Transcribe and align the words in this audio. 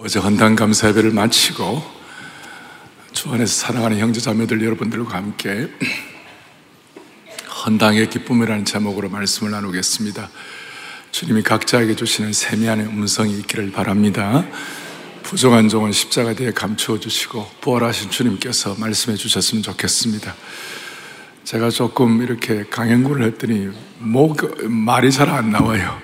어제 0.00 0.20
헌당 0.20 0.54
감사 0.54 0.88
예배를 0.90 1.10
마치고 1.10 1.82
주 3.10 3.30
안에서 3.30 3.52
사랑하는 3.52 3.98
형제 3.98 4.20
자매들 4.20 4.62
여러분들과 4.62 5.16
함께 5.16 5.68
헌당의 7.66 8.08
기쁨이라는 8.08 8.64
제목으로 8.64 9.08
말씀을 9.08 9.50
나누겠습니다. 9.50 10.30
주님이 11.10 11.42
각자에게 11.42 11.96
주시는 11.96 12.32
세미한 12.32 12.78
음성이 12.78 13.40
있기를 13.40 13.72
바랍니다. 13.72 14.46
부족한 15.24 15.68
종은 15.68 15.90
십자가 15.90 16.32
뒤에 16.32 16.52
감추어 16.52 17.00
주시고 17.00 17.50
부활하신 17.60 18.10
주님께서 18.10 18.76
말씀해 18.78 19.16
주셨으면 19.16 19.64
좋겠습니다. 19.64 20.32
제가 21.42 21.70
조금 21.70 22.22
이렇게 22.22 22.62
강행군을 22.70 23.26
했더니 23.26 23.70
목 23.98 24.62
말이 24.70 25.10
잘 25.10 25.28
안 25.28 25.50
나와요. 25.50 26.00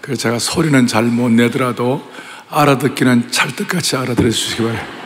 그래서 0.00 0.22
제가 0.22 0.40
소리는 0.40 0.88
잘 0.88 1.04
못 1.04 1.28
내더라도 1.30 2.02
알아듣기는 2.50 3.30
찰떡같이 3.30 3.96
알아들어 3.96 4.30
주시기 4.30 4.62
바랍니다. 4.62 4.98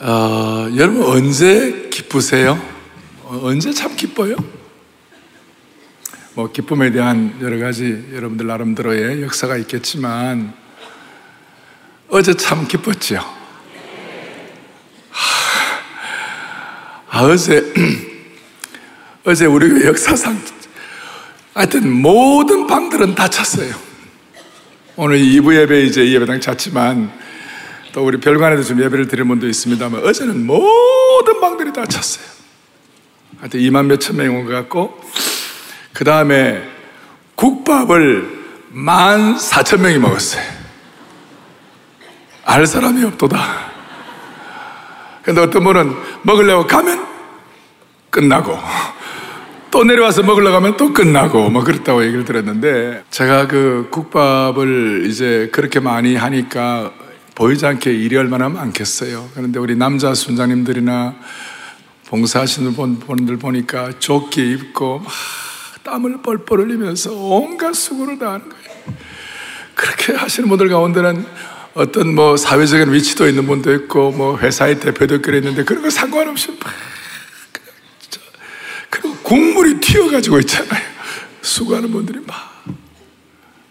어, 0.00 0.68
여러분 0.76 1.04
언제 1.04 1.88
기쁘세요? 1.90 2.60
어, 3.22 3.40
언제 3.44 3.72
참 3.72 3.96
기뻐요? 3.96 4.36
뭐 6.34 6.52
기쁨에 6.52 6.90
대한 6.92 7.38
여러 7.40 7.58
가지 7.58 8.08
여러분들 8.12 8.46
나름대로의 8.46 9.22
역사가 9.22 9.56
있겠지만 9.56 10.52
어제 12.08 12.34
참 12.34 12.68
기뻤죠. 12.68 13.16
아, 17.08 17.22
어제 17.22 17.72
어제 19.24 19.46
우리 19.46 19.86
역사상 19.86 20.38
하여튼 21.54 21.90
모든 21.90 22.66
방들은 22.66 23.14
다 23.14 23.28
찼어요. 23.28 23.85
오늘 24.96 25.18
2부 25.18 25.54
예배 25.54 25.82
이제 25.82 26.10
예배당 26.10 26.40
찼지만 26.40 27.12
또 27.92 28.04
우리 28.04 28.18
별관에도 28.18 28.62
좀 28.62 28.82
예배를 28.82 29.08
드릴 29.08 29.24
분도 29.26 29.46
있습니다만 29.46 30.04
어제는 30.04 30.46
모든 30.46 31.40
방들이 31.40 31.72
다 31.72 31.84
찼어요. 31.86 32.24
하여튼 33.38 33.60
2만 33.60 33.86
몇천 33.86 34.16
명이 34.16 34.28
온 34.34 34.46
것 34.46 34.52
같고 34.52 34.98
그 35.92 36.04
다음에 36.04 36.62
국밥을 37.34 38.46
만 38.70 39.38
사천 39.38 39.82
명이 39.82 39.98
먹었어요. 39.98 40.42
알 42.44 42.66
사람이 42.66 43.04
없도다. 43.04 43.66
근데 45.22 45.40
어떤 45.42 45.64
분은 45.64 45.94
먹으려고 46.22 46.66
가면 46.66 47.04
끝나고 48.10 48.58
또 49.70 49.84
내려와서 49.84 50.22
먹으려고 50.22 50.56
하면 50.56 50.76
또 50.76 50.92
끝나고 50.92 51.50
뭐 51.50 51.62
그렇다고 51.62 52.04
얘기를 52.04 52.24
들었는데 52.24 53.04
제가 53.10 53.46
그 53.46 53.88
국밥을 53.90 55.06
이제 55.06 55.50
그렇게 55.52 55.80
많이 55.80 56.16
하니까 56.16 56.92
보이지 57.34 57.66
않게 57.66 57.92
일이 57.92 58.16
얼마나 58.16 58.48
많겠어요. 58.48 59.28
그런데 59.34 59.58
우리 59.58 59.76
남자 59.76 60.14
순장님들이나 60.14 61.14
봉사하시는 62.06 62.74
분들 62.74 63.36
보니까 63.36 63.92
조끼 63.98 64.52
입고 64.52 65.00
막 65.00 65.12
땀을 65.82 66.22
뻘뻘 66.22 66.60
흘리면서 66.60 67.12
온갖 67.12 67.74
수고를 67.74 68.18
다 68.18 68.32
하는 68.32 68.48
거예요. 68.48 68.96
그렇게 69.74 70.14
하시는 70.14 70.48
분들 70.48 70.68
가운데는 70.68 71.26
어떤 71.74 72.14
뭐 72.14 72.38
사회적인 72.38 72.92
위치도 72.92 73.28
있는 73.28 73.46
분도 73.46 73.74
있고 73.74 74.10
뭐 74.10 74.38
회사의 74.38 74.80
대표도 74.80 75.16
있는데 75.36 75.62
그런 75.64 75.82
거 75.82 75.90
상관없이 75.90 76.50
막 76.52 76.72
국물이 79.26 79.80
튀어가지고 79.80 80.38
있잖아요. 80.40 80.84
수고하는 81.42 81.90
분들이 81.90 82.20
막 82.24 82.64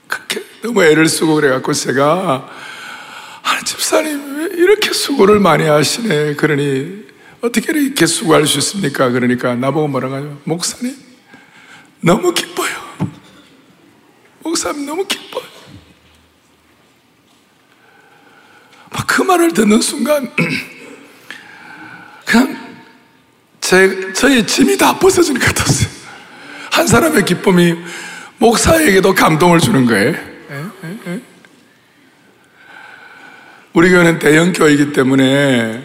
그렇게 0.06 0.44
너무 0.62 0.84
애를 0.84 1.08
쓰고 1.08 1.36
그래갖고 1.36 1.72
제가 1.72 2.50
아 3.42 3.64
집사님 3.64 4.38
왜 4.38 4.44
이렇게 4.58 4.92
수고를 4.92 5.40
많이 5.40 5.64
하시네. 5.64 6.36
그러니 6.36 7.06
어떻게 7.40 7.72
이렇게 7.72 8.06
수고할 8.06 8.46
수 8.46 8.58
있습니까? 8.58 9.10
그러니까 9.12 9.56
나보고 9.56 9.88
뭐라고 9.88 10.16
하죠? 10.16 10.42
목사님 10.44 10.94
너무 12.02 12.34
기뻐요. 12.34 12.76
목사님 14.44 14.86
너무 14.86 15.08
기뻐요. 15.08 15.46
막 18.92 19.06
그 19.08 19.22
말을 19.22 19.54
듣는 19.54 19.80
순간 19.80 20.30
제, 23.66 24.14
저의 24.14 24.46
짐이 24.46 24.78
다 24.78 25.00
벗어지는 25.00 25.42
것 25.42 25.48
같았어요. 25.48 25.90
한 26.72 26.86
사람의 26.86 27.26
기쁨이 27.26 27.74
목사에게도 28.38 29.16
감동을 29.16 29.60
주는 29.60 29.88
거예요. 29.88 30.14
우리 33.74 33.90
교회는 33.90 34.20
대형 34.20 34.54
교회이기 34.54 34.94
때문에 34.94 35.84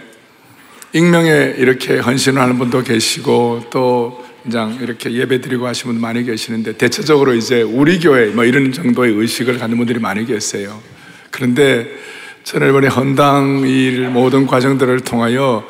익명에 0.93 1.55
이렇게 1.57 1.99
헌신을 1.99 2.43
하는 2.43 2.59
분도 2.59 2.83
계시고 2.83 3.69
또 3.71 4.27
그냥 4.43 4.79
이렇게 4.83 5.11
예배 5.13 5.41
드리고 5.41 5.67
하시는 5.67 5.95
분 5.95 6.03
많이 6.03 6.23
계시는데 6.23 6.77
대체적으로 6.77 7.33
이제 7.33 7.63
우리 7.63 7.99
교회 7.99 8.27
뭐 8.27 8.45
이런 8.45 8.73
정도의 8.73 9.15
의식을 9.15 9.59
갖는 9.59 9.79
분들이 9.79 9.99
많이 9.99 10.27
계세요. 10.27 10.83
그런데 11.31 11.89
저는 12.45 12.69
이번에 12.69 12.89
헌당 12.89 13.63
일 13.65 14.11
모든 14.11 14.47
과정들을 14.47 15.01
통하여 15.01 15.67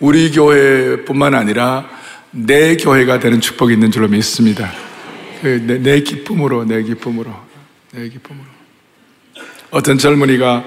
우리 0.00 0.30
교회뿐만 0.30 1.34
아니라 1.34 1.88
내 2.30 2.76
교회가 2.76 3.18
되는 3.18 3.40
축복이 3.40 3.74
있는 3.74 3.90
줄로 3.90 4.08
믿습니다. 4.08 4.70
그 5.40 5.62
내, 5.66 5.78
내 5.78 6.00
기쁨으로, 6.00 6.64
내 6.64 6.82
기쁨으로, 6.82 7.30
내 7.92 8.08
기쁨으로. 8.08 8.44
어떤 9.70 9.98
젊은이가 9.98 10.64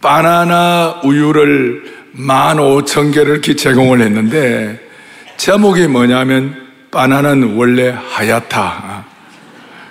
바나나 0.00 1.00
우유를 1.04 1.96
만 2.12 2.58
오천 2.58 3.12
개를 3.12 3.40
제공을 3.42 4.00
했는데 4.00 4.80
제목이 5.36 5.86
뭐냐면 5.86 6.66
바나나는 6.90 7.56
원래 7.56 7.88
하얗다. 7.90 9.04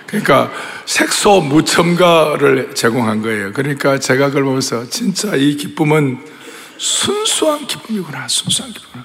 그러니까 0.06 0.50
색소 0.86 1.42
무첨가를 1.42 2.74
제공한 2.74 3.22
거예요. 3.22 3.52
그러니까 3.52 3.98
제가 3.98 4.28
그걸 4.28 4.44
보면서 4.44 4.88
진짜 4.88 5.34
이 5.34 5.56
기쁨은 5.56 6.35
순수한 6.78 7.66
기쁨이구나, 7.66 8.28
순수한 8.28 8.72
기쁨. 8.72 9.04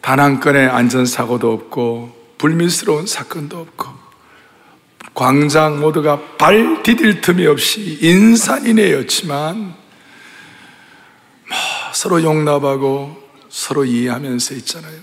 단한 0.00 0.40
건의 0.40 0.68
안전사고도 0.68 1.52
없고, 1.52 2.34
불미스러운 2.38 3.06
사건도 3.06 3.58
없고, 3.58 3.88
광장 5.14 5.80
모두가 5.80 6.36
발 6.36 6.82
디딜 6.82 7.20
틈이 7.20 7.46
없이 7.46 7.98
인산인해였지만, 8.02 9.56
뭐 11.48 11.58
서로 11.92 12.22
용납하고 12.22 13.22
서로 13.48 13.84
이해하면서 13.84 14.54
있잖아요. 14.56 15.00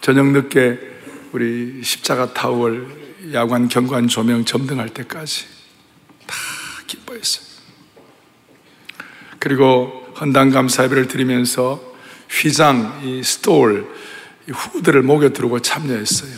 저녁 0.00 0.26
늦게 0.26 0.78
우리 1.32 1.82
십자가 1.84 2.34
타월, 2.34 3.00
야관 3.32 3.68
경관 3.68 4.08
조명 4.08 4.44
점등할 4.44 4.88
때까지 4.88 5.44
다 6.26 6.36
기뻐했어요. 6.86 7.49
그리고 9.40 10.06
헌당 10.20 10.50
감사 10.50 10.84
예배를 10.84 11.08
드리면서 11.08 11.80
휘장, 12.30 13.00
이 13.04 13.22
스톨, 13.24 13.88
이 14.46 14.52
후드를 14.52 15.02
목에 15.02 15.30
두르고 15.30 15.58
참여했어요. 15.60 16.30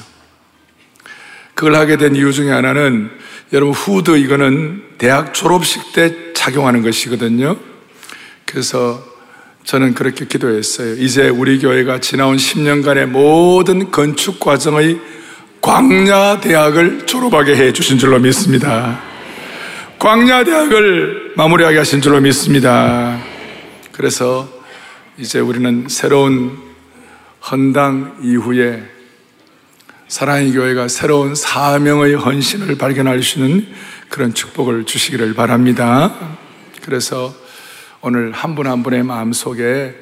그걸 1.55 1.75
하게 1.75 1.99
된 1.99 2.17
이유 2.17 2.33
중에 2.33 2.51
하나는 2.51 3.11
여러분 3.53 3.75
후드 3.75 4.17
이거는 4.17 4.83
대학 4.97 5.35
졸업식 5.35 5.93
때 5.93 6.33
착용하는 6.33 6.83
것이거든요. 6.83 7.59
그래서 8.47 9.05
저는 9.65 9.95
그렇게 9.95 10.27
기도했어요. 10.27 10.95
이제 10.95 11.29
우리 11.29 11.59
교회가 11.59 12.01
지나온 12.01 12.37
10년간의 12.37 13.07
모든 13.07 13.91
건축 13.91 14.41
과정의 14.41 14.99
광야 15.61 16.41
대학을 16.41 17.07
졸업하게 17.07 17.57
해 17.57 17.73
주신 17.73 17.99
줄로 17.99 18.19
믿습니다. 18.19 19.01
광야대학을 19.99 21.22
마무리하게 21.35 21.79
하신 21.79 22.03
줄로 22.03 22.21
믿습니다. 22.21 23.19
그래서 23.93 24.49
이제 25.17 25.41
우리는 25.41 25.87
새로운 25.89 26.59
헌당 27.51 28.19
이후에 28.23 28.83
사랑의 30.09 30.53
교회가 30.53 30.89
새로운 30.89 31.35
사명의 31.35 32.15
헌신을 32.17 32.77
발견할 32.77 33.23
수 33.23 33.39
있는 33.39 33.67
그런 34.11 34.35
축복을 34.35 34.85
주시기를 34.85 35.33
바랍니다. 35.35 36.37
그래서 36.83 37.35
오늘 38.03 38.33
한 38.33 38.55
분 38.55 38.67
한 38.67 38.83
분의 38.83 39.03
마음 39.03 39.33
속에 39.33 39.95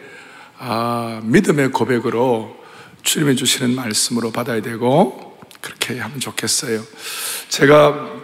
아, 0.59 1.21
믿음의 1.23 1.71
고백으로 1.71 2.57
주님이 3.03 3.37
주시는 3.37 3.77
말씀으로 3.77 4.33
받아야 4.33 4.61
되고 4.61 5.39
그렇게 5.61 5.99
하면 6.01 6.19
좋겠어요. 6.19 6.83
제가 7.49 8.20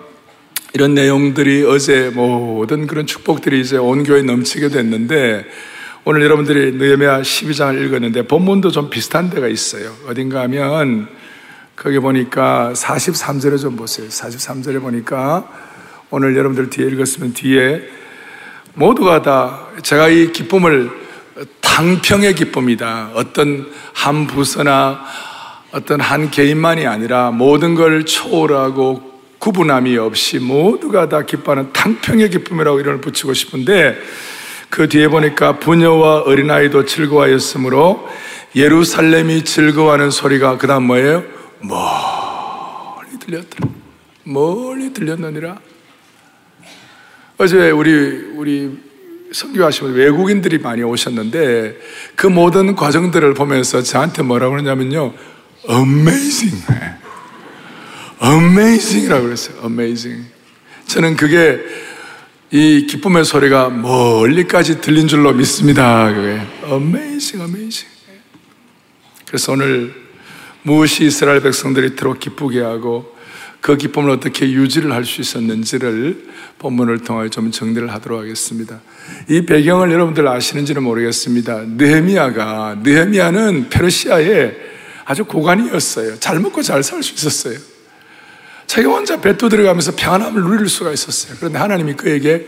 이런 0.76 0.92
내용들이 0.92 1.64
어제 1.64 2.10
모든 2.14 2.86
그런 2.86 3.06
축복들이 3.06 3.62
이제 3.62 3.78
온 3.78 4.04
교회에 4.04 4.20
넘치게 4.20 4.68
됐는데 4.68 5.46
오늘 6.04 6.20
여러분들이 6.20 6.72
느헤미야 6.72 7.22
12장을 7.22 7.82
읽었는데 7.82 8.26
본문도 8.26 8.70
좀 8.72 8.90
비슷한 8.90 9.30
데가 9.30 9.48
있어요. 9.48 9.90
어딘가 10.06 10.42
하면 10.42 11.08
거기 11.74 11.98
보니까 11.98 12.74
43절에 12.74 13.58
좀 13.58 13.76
보세요. 13.76 14.06
43절에 14.08 14.82
보니까 14.82 15.50
오늘 16.10 16.36
여러분들 16.36 16.68
뒤에 16.68 16.88
읽었으면 16.88 17.32
뒤에 17.32 17.80
모두가 18.74 19.22
다 19.22 19.68
제가 19.80 20.10
이 20.10 20.30
기쁨을 20.30 20.90
당평의 21.62 22.34
기쁨이다. 22.34 23.12
어떤 23.14 23.72
한 23.94 24.26
부서나 24.26 25.00
어떤 25.72 26.00
한 26.02 26.30
개인만이 26.30 26.86
아니라 26.86 27.30
모든 27.30 27.74
걸 27.74 28.04
초월하고 28.04 29.15
구분함이 29.46 29.96
없이 29.96 30.40
모두가 30.40 31.08
다 31.08 31.22
기뻐하는 31.22 31.72
당평의 31.72 32.30
기쁨이라고 32.30 32.80
이름을 32.80 33.00
붙이고 33.00 33.32
싶은데 33.32 33.96
그 34.70 34.88
뒤에 34.88 35.06
보니까 35.06 35.60
부녀와 35.60 36.22
어린아이도 36.22 36.84
즐거워하였으므로 36.84 38.08
예루살렘이 38.56 39.44
즐거워하는 39.44 40.10
소리가 40.10 40.58
그 40.58 40.66
다음 40.66 40.88
뭐예요? 40.88 41.22
멀리 41.60 43.16
들렸더라. 43.20 43.68
멀리 44.24 44.92
들렸느니라. 44.92 45.60
어제 47.38 47.70
우리, 47.70 47.92
우리 48.34 48.76
선교하시면 49.30 49.94
외국인들이 49.94 50.58
많이 50.58 50.82
오셨는데 50.82 51.78
그 52.16 52.26
모든 52.26 52.74
과정들을 52.74 53.34
보면서 53.34 53.80
저한테 53.80 54.24
뭐라고 54.24 54.56
그러냐면요. 54.56 55.14
amazing. 55.68 56.64
Amazing이라고 58.22 59.24
그랬어요. 59.24 59.56
amazing. 59.64 60.26
저는 60.86 61.16
그게 61.16 61.60
이 62.50 62.86
기쁨의 62.86 63.24
소리가 63.24 63.70
멀리까지 63.70 64.80
들린 64.80 65.08
줄로 65.08 65.32
믿습니다. 65.32 66.12
그게 66.12 66.40
amazing, 66.64 67.42
amazing. 67.42 67.86
그래서 69.26 69.52
오늘 69.52 69.94
무엇이 70.62 71.04
이스라엘 71.04 71.40
백성들이 71.40 71.88
이토록 71.88 72.20
기쁘게 72.20 72.60
하고 72.60 73.14
그 73.60 73.76
기쁨을 73.76 74.10
어떻게 74.10 74.50
유지를 74.50 74.92
할 74.92 75.04
수 75.04 75.20
있었는지를 75.20 76.28
본문을 76.58 77.00
통하여 77.00 77.28
좀 77.28 77.50
정리를 77.50 77.92
하도록 77.92 78.20
하겠습니다. 78.20 78.80
이 79.28 79.44
배경을 79.44 79.90
여러분들 79.90 80.26
아시는지는 80.26 80.82
모르겠습니다. 80.84 81.64
느헤미야가 81.76 82.78
느헤미야는 82.82 83.68
페르시아의 83.68 84.56
아주 85.04 85.24
고관이었어요. 85.24 86.18
잘 86.20 86.38
먹고 86.40 86.62
잘 86.62 86.82
살 86.82 87.02
수 87.02 87.14
있었어요. 87.14 87.58
자기 88.66 88.86
혼자 88.86 89.20
뱃도 89.20 89.48
들어가면서 89.48 89.94
평안함을 89.96 90.42
누릴 90.42 90.68
수가 90.68 90.92
있었어요. 90.92 91.36
그런데 91.38 91.58
하나님이 91.58 91.94
그에게 91.94 92.46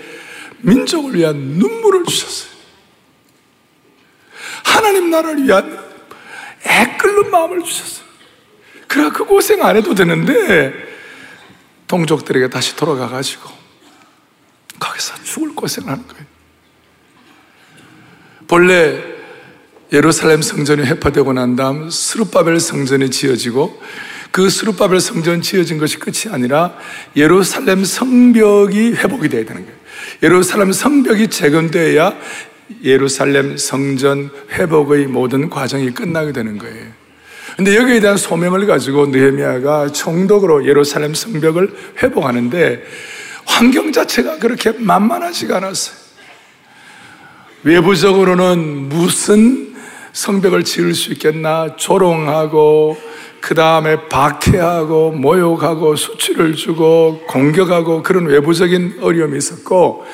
민족을 0.58 1.14
위한 1.14 1.36
눈물을 1.36 2.04
주셨어요. 2.04 2.58
하나님 4.64 5.10
나라를 5.10 5.44
위한 5.44 5.78
애끓는 6.64 7.30
마음을 7.30 7.62
주셨어요. 7.62 8.06
그래 8.86 9.10
그 9.10 9.24
고생 9.24 9.62
안 9.62 9.76
해도 9.76 9.94
되는데 9.94 10.72
동족들에게 11.86 12.50
다시 12.50 12.74
돌아가가지고 12.76 13.50
거기서 14.78 15.22
죽을 15.22 15.54
고생을 15.54 15.90
하는 15.90 16.06
거예요. 16.06 16.24
본래 18.46 19.02
예루살렘 19.92 20.42
성전이 20.42 20.82
회파되고 20.82 21.32
난 21.32 21.56
다음 21.56 21.90
스루바벨 21.90 22.60
성전이 22.60 23.10
지어지고 23.10 23.80
그 24.30 24.50
스루바벨 24.50 25.00
성전 25.00 25.42
지어진 25.42 25.78
것이 25.78 25.98
끝이 25.98 26.32
아니라 26.32 26.76
예루살렘 27.16 27.84
성벽이 27.84 28.92
회복이 28.92 29.28
돼야 29.28 29.44
되는 29.44 29.64
거예요. 29.64 29.78
예루살렘 30.22 30.72
성벽이 30.72 31.28
재건되어야 31.28 32.16
예루살렘 32.84 33.56
성전 33.56 34.30
회복의 34.52 35.06
모든 35.06 35.48
과정이 35.48 35.92
끝나게 35.92 36.32
되는 36.32 36.58
거예요. 36.58 36.86
근데 37.56 37.74
여기에 37.76 38.00
대한 38.00 38.16
소명을 38.16 38.66
가지고 38.66 39.06
느헤미야가 39.06 39.92
총독으로 39.92 40.66
예루살렘 40.66 41.14
성벽을 41.14 41.74
회복하는데 42.02 42.84
환경 43.46 43.90
자체가 43.90 44.38
그렇게 44.38 44.72
만만하지가 44.72 45.56
않았어요. 45.56 45.96
외부적으로는 47.64 48.88
무슨 48.88 49.74
성벽을 50.12 50.64
지을 50.64 50.94
수 50.94 51.12
있겠나 51.12 51.74
조롱하고 51.76 52.96
그 53.40 53.54
다음에 53.54 54.08
박해하고 54.08 55.12
모욕하고 55.12 55.96
수치를 55.96 56.54
주고 56.54 57.22
공격하고 57.28 58.02
그런 58.02 58.26
외부적인 58.26 58.98
어려움이 59.00 59.38
있었고 59.38 60.04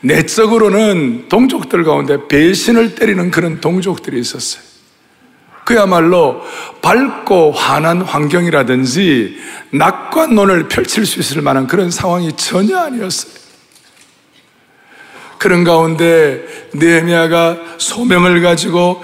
내적으로는 0.00 1.28
동족들 1.28 1.84
가운데 1.84 2.26
배신을 2.28 2.94
때리는 2.94 3.30
그런 3.30 3.60
동족들이 3.60 4.18
있었어요. 4.18 4.62
그야말로 5.64 6.40
밝고 6.82 7.52
환한 7.52 8.02
환경이라든지 8.02 9.36
낙관론을 9.72 10.68
펼칠 10.68 11.06
수 11.06 11.20
있을 11.20 11.42
만한 11.42 11.66
그런 11.66 11.90
상황이 11.90 12.32
전혀 12.36 12.78
아니었어요. 12.78 13.40
그런 15.38 15.64
가운데 15.64 16.44
느헤미야가 16.74 17.56
소명을 17.78 18.42
가지고 18.42 19.02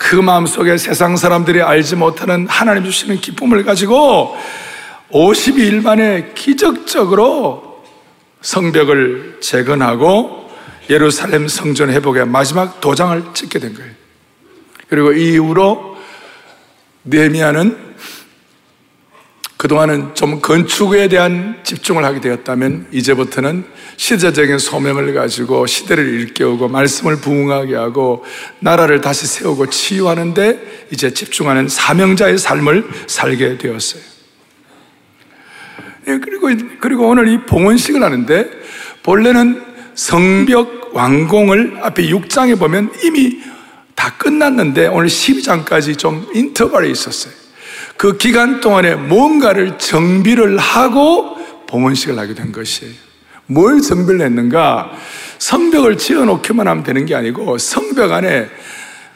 그 0.00 0.16
마음속에 0.16 0.78
세상 0.78 1.14
사람들이 1.14 1.60
알지 1.60 1.94
못하는 1.94 2.48
하나님 2.48 2.84
주시는 2.84 3.20
기쁨을 3.20 3.64
가지고 3.64 4.34
52일 5.12 5.82
만에 5.82 6.32
기적적으로 6.34 7.84
성벽을 8.40 9.40
재건하고 9.42 10.50
예루살렘 10.88 11.48
성전 11.48 11.90
회복의 11.90 12.26
마지막 12.26 12.80
도장을 12.80 13.22
찍게 13.34 13.58
된 13.58 13.74
거예요. 13.74 13.90
그리고 14.88 15.12
이후로 15.12 15.98
느헤미야는 17.04 17.89
그동안은 19.60 20.14
좀 20.14 20.40
건축에 20.40 21.08
대한 21.08 21.60
집중을 21.64 22.02
하게 22.02 22.18
되었다면 22.22 22.86
이제부터는 22.92 23.64
시대적인 23.98 24.56
소명을 24.56 25.12
가지고 25.12 25.66
시대를 25.66 26.08
일깨우고 26.08 26.68
말씀을 26.68 27.20
부응하게 27.20 27.74
하고 27.74 28.24
나라를 28.60 29.02
다시 29.02 29.26
세우고 29.26 29.68
치유하는데 29.68 30.86
이제 30.92 31.12
집중하는 31.12 31.68
사명자의 31.68 32.38
삶을 32.38 32.88
살게 33.06 33.58
되었어요. 33.58 34.02
예, 36.08 36.18
그리고, 36.24 36.48
그리고 36.80 37.08
오늘 37.10 37.28
이 37.28 37.44
봉헌식을 37.44 38.02
하는데 38.02 38.50
본래는 39.02 39.62
성벽 39.94 40.92
완공을 40.94 41.80
앞에 41.82 42.04
6장에 42.04 42.58
보면 42.58 42.94
이미 43.04 43.42
다 43.94 44.16
끝났는데 44.16 44.86
오늘 44.86 45.08
12장까지 45.08 45.98
좀 45.98 46.26
인터벌이 46.32 46.90
있었어요. 46.90 47.39
그 48.00 48.16
기간 48.16 48.62
동안에 48.62 48.94
뭔가를 48.94 49.76
정비를 49.76 50.56
하고 50.56 51.36
봉헌식을 51.66 52.18
하게 52.18 52.32
된 52.32 52.50
것이에요. 52.50 52.94
뭘 53.44 53.82
정비를 53.82 54.22
했는가? 54.22 54.90
성벽을 55.36 55.98
지어 55.98 56.24
놓기만 56.24 56.66
하면 56.66 56.82
되는 56.82 57.04
게 57.04 57.14
아니고 57.14 57.58
성벽 57.58 58.10
안에 58.10 58.48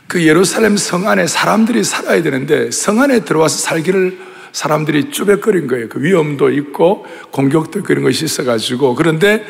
그 0.06 0.26
예루살렘 0.26 0.76
성 0.76 1.08
안에 1.08 1.26
사람들이 1.26 1.82
살아야 1.82 2.22
되는데 2.22 2.70
성 2.70 3.00
안에 3.00 3.20
들어와서 3.20 3.56
살기를 3.56 4.18
사람들이 4.52 5.10
쭈뼛거린 5.10 5.66
거예요. 5.66 5.88
그 5.88 6.02
위험도 6.02 6.50
있고 6.50 7.06
공격도 7.30 7.84
그런 7.84 8.04
것이 8.04 8.26
있어가지고 8.26 8.96
그런데 8.96 9.46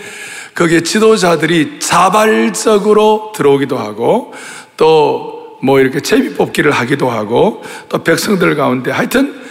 거기에 0.55 0.83
지도자들이 0.83 1.81
자발적으로 1.81 3.33
들어오기도 3.35 3.79
하고 3.79 4.33
또 4.77 5.34
뭐 5.65 5.81
이렇게 5.81 6.01
제비 6.01 6.35
뽑기를 6.35 6.71
하기도 6.71 7.11
하고 7.11 7.63
또 7.89 8.05
백성들 8.05 8.55
가운데 8.55 8.91
하여튼 8.91 9.43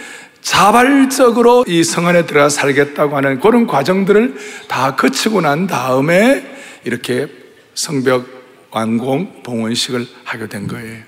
자발적으로 0.42 1.64
이 1.66 1.82
성 1.82 2.06
안에 2.06 2.26
들어가 2.26 2.48
살겠다고 2.48 3.16
하는 3.16 3.40
그런 3.40 3.66
과정들을 3.66 4.36
다 4.68 4.94
거치고 4.94 5.40
난 5.40 5.66
다음에 5.66 6.44
이렇게 6.84 7.26
성벽 7.74 8.26
완공 8.70 9.42
봉헌식을 9.42 10.06
하게 10.24 10.46
된 10.48 10.68
거예요. 10.68 11.02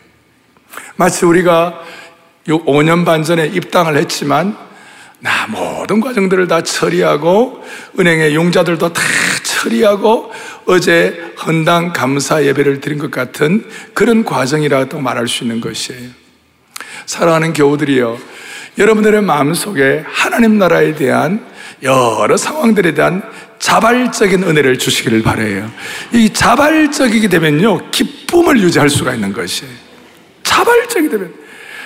마치 0.97 1.25
우리가 1.25 1.81
5년 2.49 3.05
반 3.05 3.23
전에 3.23 3.47
입당을 3.47 3.97
했지만 3.97 4.57
나 5.21 5.47
모든 5.49 6.01
과정들을 6.01 6.49
다 6.49 6.63
처리하고 6.63 7.63
은행의 7.99 8.35
용자들도 8.35 8.93
다 8.93 9.03
처리하고 9.45 10.33
어제 10.67 11.33
헌당 11.45 11.93
감사 11.93 12.45
예배를 12.45 12.81
드린 12.81 12.99
것 12.99 13.11
같은 13.11 13.65
그런 13.95 14.25
과정이라고 14.25 15.01
말할 15.01 15.29
수 15.29 15.45
있는 15.45 15.61
것이에요. 15.61 16.11
사랑하는 17.07 17.53
교우들이요. 17.53 18.19
여러분들의 18.79 19.23
마음속에 19.23 20.05
하나님 20.07 20.59
나라에 20.59 20.95
대한 20.95 21.45
여러 21.83 22.37
상황들에 22.37 22.95
대한 22.95 23.23
자발적인 23.59 24.43
은혜를 24.43 24.79
주시기를 24.79 25.23
바래요. 25.23 25.71
이 26.13 26.33
자발적이게 26.33 27.29
되면요, 27.29 27.91
기쁨을 27.91 28.61
유지할 28.61 28.91
수가 28.91 29.15
있는 29.15 29.33
것이에요. 29.33 29.73
자발적이 30.43 31.09
되면. 31.09 31.33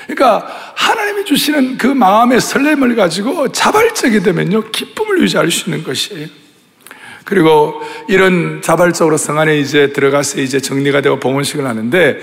그러니까 0.06 0.72
하나님이 0.74 1.24
주시는 1.24 1.78
그 1.78 1.86
마음의 1.86 2.40
설렘을 2.40 2.96
가지고 2.96 3.52
자발적이 3.52 4.20
되면요, 4.22 4.70
기쁨을 4.70 5.20
유지할 5.22 5.50
수 5.50 5.70
있는 5.70 5.84
것이에요. 5.84 6.39
그리고 7.30 7.80
이런 8.08 8.60
자발적으로 8.60 9.16
성 9.16 9.38
안에 9.38 9.58
이제 9.60 9.92
들어가서 9.92 10.40
이제 10.40 10.60
정리가 10.60 11.00
되고 11.00 11.20
봉헌식을 11.20 11.64
하는데 11.64 12.18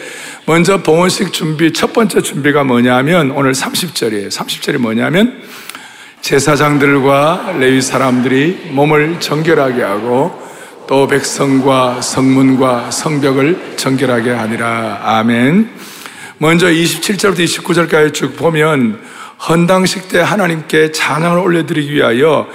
먼저 0.45 0.83
봉헌식 0.83 1.31
준비 1.31 1.71
첫 1.71 1.93
번째 1.93 2.21
준비가 2.21 2.65
뭐냐면 2.65 3.31
오늘 3.31 3.53
30절이에요. 3.53 4.27
30절이 4.27 4.79
뭐냐면 4.79 5.41
제사장들과 6.19 7.55
레위 7.57 7.81
사람들이 7.81 8.67
몸을 8.71 9.21
정결하게 9.21 9.81
하고 9.81 10.45
또 10.87 11.07
백성과 11.07 12.01
성문과 12.01 12.91
성벽을 12.91 13.77
정결하게 13.77 14.31
하니라. 14.31 14.99
아멘. 15.03 15.69
먼저 16.39 16.67
27절부터 16.67 17.45
29절까지 17.45 18.13
쭉 18.13 18.35
보면 18.35 18.99
헌당식 19.47 20.09
때 20.09 20.19
하나님께 20.19 20.91
찬양을 20.91 21.39
올려드리기 21.39 21.93
위하여 21.93 22.47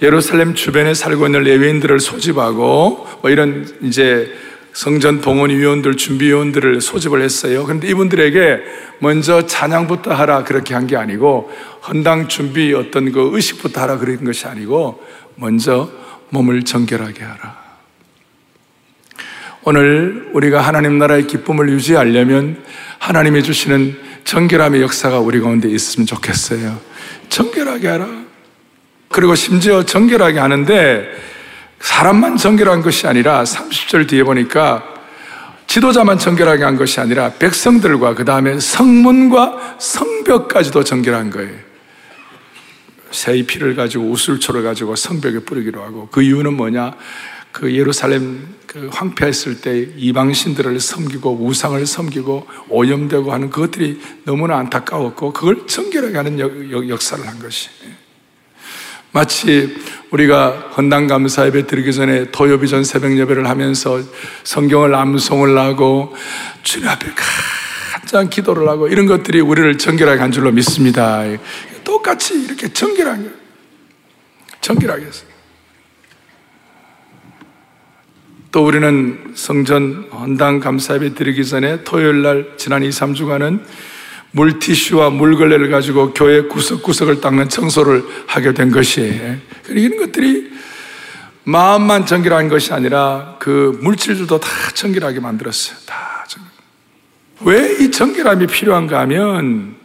예루살렘 0.00 0.54
주변에 0.54 0.94
살고 0.94 1.26
있는 1.26 1.42
레위인들을 1.42 1.98
소집하고 2.00 3.06
뭐 3.20 3.30
이런 3.30 3.68
이제 3.82 4.32
성전 4.72 5.20
봉헌 5.20 5.50
위원들 5.50 5.96
준비 5.96 6.26
위원들을 6.26 6.80
소집을 6.80 7.20
했어요. 7.20 7.64
그런데 7.64 7.88
이분들에게 7.88 8.58
먼저 9.00 9.44
찬양부터 9.46 10.14
하라 10.14 10.44
그렇게 10.44 10.74
한 10.74 10.86
게 10.86 10.96
아니고 10.96 11.50
헌당 11.88 12.28
준비 12.28 12.72
어떤 12.74 13.10
그 13.10 13.30
의식부터 13.32 13.80
하라 13.80 13.98
그런 13.98 14.22
것이 14.24 14.46
아니고 14.46 15.02
먼저 15.34 15.90
몸을 16.30 16.62
정결하게 16.64 17.24
하라. 17.24 17.68
오늘 19.64 20.30
우리가 20.32 20.60
하나님 20.60 20.98
나라의 20.98 21.26
기쁨을 21.26 21.70
유지하려면 21.70 22.62
하나님이 22.98 23.42
주시는 23.42 23.98
정결함의 24.24 24.80
역사가 24.82 25.18
우리 25.18 25.40
가운데 25.40 25.68
있으면 25.68 26.06
좋겠어요. 26.06 26.78
정결하게 27.28 27.88
하라. 27.88 28.27
그리고 29.10 29.34
심지어 29.34 29.84
정결하게 29.84 30.38
하는데 30.38 31.08
사람만 31.80 32.36
정결한 32.36 32.82
것이 32.82 33.06
아니라 33.06 33.44
30절 33.44 34.08
뒤에 34.08 34.24
보니까 34.24 34.82
지도자만 35.66 36.18
정결하게 36.18 36.64
한 36.64 36.76
것이 36.76 36.98
아니라 36.98 37.30
백성들과 37.34 38.14
그 38.14 38.24
다음에 38.24 38.58
성문과 38.58 39.76
성벽까지도 39.78 40.82
정결한 40.82 41.30
거예요. 41.30 41.68
새의 43.10 43.44
피를 43.44 43.74
가지고 43.74 44.10
우슬초를 44.10 44.62
가지고 44.62 44.96
성벽에 44.96 45.40
뿌리기로 45.40 45.82
하고 45.82 46.08
그 46.10 46.22
이유는 46.22 46.54
뭐냐? 46.54 46.94
그 47.52 47.74
예루살렘 47.74 48.54
그 48.66 48.88
황폐했을 48.92 49.60
때 49.60 49.88
이방신들을 49.96 50.78
섬기고 50.80 51.38
우상을 51.40 51.84
섬기고 51.84 52.46
오염되고 52.68 53.32
하는 53.32 53.50
그것들이 53.50 54.00
너무나 54.24 54.58
안타까웠고 54.58 55.32
그걸 55.32 55.66
정결하게 55.66 56.16
하는 56.16 56.38
역, 56.38 56.88
역사를 56.88 57.26
한 57.26 57.38
것이. 57.38 57.70
마치 59.12 59.74
우리가 60.10 60.72
헌당 60.76 61.06
감사 61.06 61.46
예배 61.46 61.66
드리기 61.66 61.92
전에 61.92 62.30
토요비 62.30 62.68
전 62.68 62.84
새벽 62.84 63.16
예배를 63.16 63.48
하면서 63.48 64.00
성경을 64.44 64.94
암송을 64.94 65.56
하고 65.56 66.14
주님 66.62 66.88
앞에 66.88 67.06
간장 67.92 68.28
기도를 68.28 68.68
하고 68.68 68.88
이런 68.88 69.06
것들이 69.06 69.40
우리를 69.40 69.78
정결하게 69.78 70.20
한 70.20 70.32
줄로 70.32 70.50
믿습니다. 70.52 71.22
똑같이 71.84 72.42
이렇게 72.42 72.72
정결하게 72.72 73.30
정결하게 74.60 75.06
했어요. 75.06 75.28
또 78.50 78.66
우리는 78.66 79.32
성전 79.34 80.08
헌당 80.12 80.60
감사 80.60 80.94
예배 80.94 81.14
드리기 81.14 81.44
전에 81.46 81.84
토요일 81.84 82.22
날 82.22 82.52
지난 82.56 82.82
2, 82.82 82.88
3주간은 82.88 83.62
물티슈와 84.32 85.10
물걸레를 85.10 85.70
가지고 85.70 86.12
교회 86.12 86.42
구석구석을 86.42 87.20
닦는 87.20 87.48
청소를 87.48 88.04
하게 88.26 88.52
된 88.52 88.70
것이에요. 88.70 89.36
이런 89.68 89.98
것들이 89.98 90.50
마음만 91.44 92.04
정결한 92.04 92.48
것이 92.48 92.74
아니라 92.74 93.36
그 93.38 93.78
물질들도 93.80 94.38
다 94.38 94.48
정결하게 94.74 95.20
만들었어요. 95.20 95.78
다 95.86 96.26
정결. 96.28 96.50
왜이 97.40 97.90
정결함이 97.90 98.46
필요한가 98.48 99.00
하면 99.00 99.76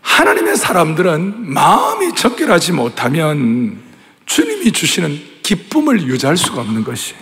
하나님의 0.00 0.56
사람들은 0.56 1.52
마음이 1.52 2.14
정결하지 2.14 2.72
못하면 2.72 3.80
주님이 4.24 4.72
주시는 4.72 5.20
기쁨을 5.42 6.02
유지할 6.02 6.36
수가 6.36 6.62
없는 6.62 6.84
것이에요. 6.84 7.20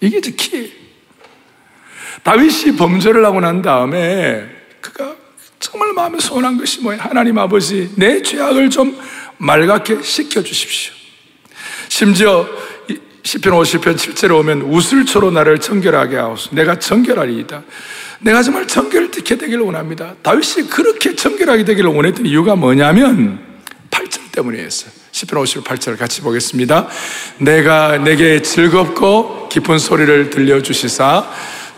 이게 0.00 0.18
이제 0.18 0.30
키. 0.32 0.72
다윗이 2.22 2.76
범죄를 2.76 3.24
하고 3.24 3.40
난 3.40 3.62
다음에 3.62 4.46
그가 4.80 5.14
정말 5.70 5.92
마음에 5.92 6.18
소원한 6.18 6.56
것이 6.56 6.80
뭐예요? 6.80 7.02
하나님 7.02 7.36
아버지, 7.36 7.90
내 7.94 8.22
죄악을 8.22 8.70
좀 8.70 8.98
말갛게 9.36 10.02
씻겨주십시오. 10.02 10.94
심지어 11.88 12.48
10편 13.22 13.50
50편 13.50 13.96
7절에 13.96 14.34
오면 14.38 14.62
우슬초로 14.62 15.30
나를 15.30 15.58
정결하게 15.58 16.16
하옵소. 16.16 16.54
내가 16.54 16.78
정결하리이다. 16.78 17.62
내가 18.20 18.42
정말 18.42 18.66
정결되게 18.66 19.36
되기를 19.36 19.60
원합니다. 19.60 20.14
다윗이 20.22 20.70
그렇게 20.70 21.14
정결하게 21.14 21.64
되기를 21.66 21.90
원했던 21.90 22.24
이유가 22.24 22.56
뭐냐면 22.56 23.38
8절 23.90 24.32
때문이었어요. 24.32 24.90
10편 25.12 25.64
58절 25.64 25.98
같이 25.98 26.22
보겠습니다. 26.22 26.88
내가 27.40 27.98
내게 27.98 28.40
즐겁고 28.40 29.50
기쁜 29.50 29.78
소리를 29.78 30.30
들려주시사 30.30 31.30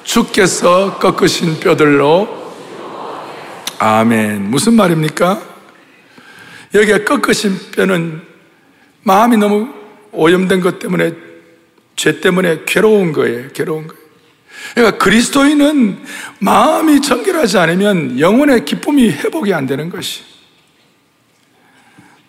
주께서 0.05 0.97
꺾으신 0.99 1.59
뼈들로 1.59 2.40
아멘. 3.83 4.51
무슨 4.51 4.75
말입니까? 4.75 5.41
여기에 6.75 7.05
꺾으신 7.05 7.59
뼈는 7.71 8.21
마음이 9.05 9.39
너무 9.39 9.73
오염된 10.13 10.61
것 10.61 10.79
때문에 10.79 11.15
죄 11.97 12.21
때문에 12.21 12.65
괴로운 12.67 13.13
거예요. 13.13 13.49
괴로운 13.55 13.87
거예요. 13.87 14.03
그러니까 14.75 14.99
그리스도인은 14.99 15.99
마음이 16.41 17.01
정결하지 17.01 17.57
않으면 17.57 18.21
영혼의 18.21 18.67
기쁨이 18.67 19.09
회복이 19.09 19.55
안 19.55 19.67
되는 19.67 19.89
것이. 19.89 20.25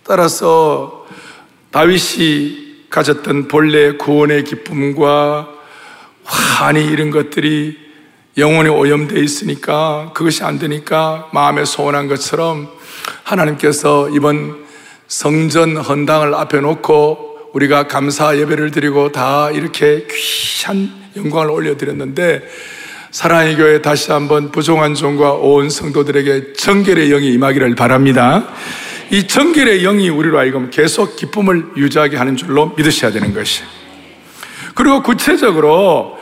따라서 0.05 1.05
다윗이 1.71 2.87
가졌던 2.89 3.49
본래 3.49 3.97
구원의 3.97 4.45
기쁨과 4.45 5.49
환희 6.23 6.85
이런 6.85 7.11
것들이 7.11 7.77
영혼이 8.37 8.69
오염되어 8.69 9.21
있으니까 9.21 10.11
그것이 10.13 10.43
안 10.43 10.57
되니까 10.57 11.29
마음에 11.33 11.65
소원한 11.65 12.07
것처럼 12.07 12.69
하나님께서 13.23 14.09
이번 14.09 14.65
성전 15.07 15.75
헌당을 15.75 16.33
앞에 16.33 16.61
놓고 16.61 17.49
우리가 17.53 17.87
감사 17.87 18.37
예배를 18.37 18.71
드리고 18.71 19.11
다 19.11 19.51
이렇게 19.51 20.07
귀한 20.09 20.89
영광을 21.17 21.51
올려드렸는데 21.51 22.43
사랑의 23.11 23.57
교회 23.57 23.81
다시 23.81 24.13
한번 24.13 24.51
부종한 24.51 24.95
종과 24.95 25.33
온 25.33 25.69
성도들에게 25.69 26.53
정결의 26.53 27.09
영이 27.09 27.33
임하기를 27.33 27.75
바랍니다. 27.75 28.47
이 29.09 29.27
정결의 29.27 29.81
영이 29.81 30.07
우리로 30.07 30.39
하여금 30.39 30.69
계속 30.69 31.17
기쁨을 31.17 31.71
유지하게 31.75 32.15
하는 32.15 32.37
줄로 32.37 32.73
믿으셔야 32.77 33.11
되는 33.11 33.33
것이. 33.33 33.63
그리고 34.73 35.03
구체적으로 35.03 36.20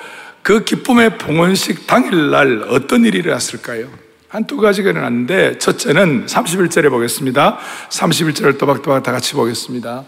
그 0.50 0.64
기쁨의 0.64 1.20
봉헌식 1.20 1.86
당일날 1.86 2.66
어떤 2.70 3.06
일이 3.06 3.20
일어났을까요? 3.20 3.88
한 4.30 4.48
두 4.48 4.58
가지가 4.58 4.90
일어났는데 4.90 5.60
첫째는 5.60 6.26
31절에 6.26 6.90
보겠습니다. 6.90 7.60
31절을 7.90 8.58
또박또박 8.58 9.04
다 9.04 9.12
같이 9.12 9.36
보겠습니다. 9.36 10.06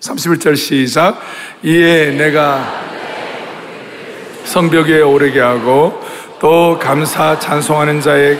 31절 0.00 0.54
시작. 0.54 1.18
이에 1.62 2.10
내가 2.10 2.62
성벽 4.44 4.90
에 4.90 5.00
오르게 5.00 5.40
하고 5.40 5.98
또 6.40 6.78
감사 6.78 7.38
찬송하는 7.38 8.02
자의 8.02 8.38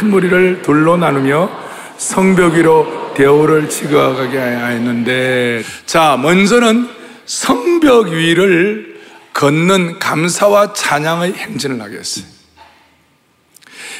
큰 0.00 0.10
무리를 0.10 0.62
둘로 0.62 0.96
나누며 0.96 1.50
성벽 1.98 2.54
위로 2.54 3.12
대오를 3.14 3.68
지어가게 3.68 4.38
하였는데 4.38 5.62
자 5.86 6.18
먼저는 6.20 6.88
성벽 7.26 8.08
위를 8.08 8.91
걷는 9.32 9.98
감사와 9.98 10.72
찬양의 10.72 11.34
행진을 11.34 11.80
하겠어요. 11.80 12.24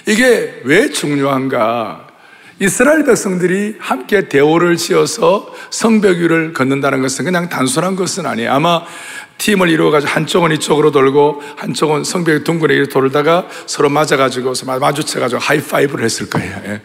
이게 0.06 0.60
왜 0.64 0.90
중요한가? 0.90 2.08
이스라엘 2.60 3.04
백성들이 3.04 3.76
함께 3.80 4.28
대오를 4.28 4.76
지어서 4.76 5.52
성벽 5.70 6.18
위를 6.18 6.52
걷는다는 6.52 7.02
것은 7.02 7.24
그냥 7.24 7.48
단순한 7.48 7.96
것은 7.96 8.24
아니에요. 8.24 8.52
아마 8.52 8.84
팀을 9.38 9.68
이루어가지고 9.68 10.12
한쪽은 10.12 10.52
이쪽으로 10.52 10.92
돌고 10.92 11.42
한쪽은 11.56 12.04
성벽 12.04 12.44
둥근에 12.44 12.84
돌다가 12.84 13.48
서로 13.66 13.88
맞아가지고 13.88 14.52
마주쳐가지고 14.78 15.40
하이파이브를 15.40 16.04
했을 16.04 16.30
거예요. 16.30 16.62
예. 16.66 16.82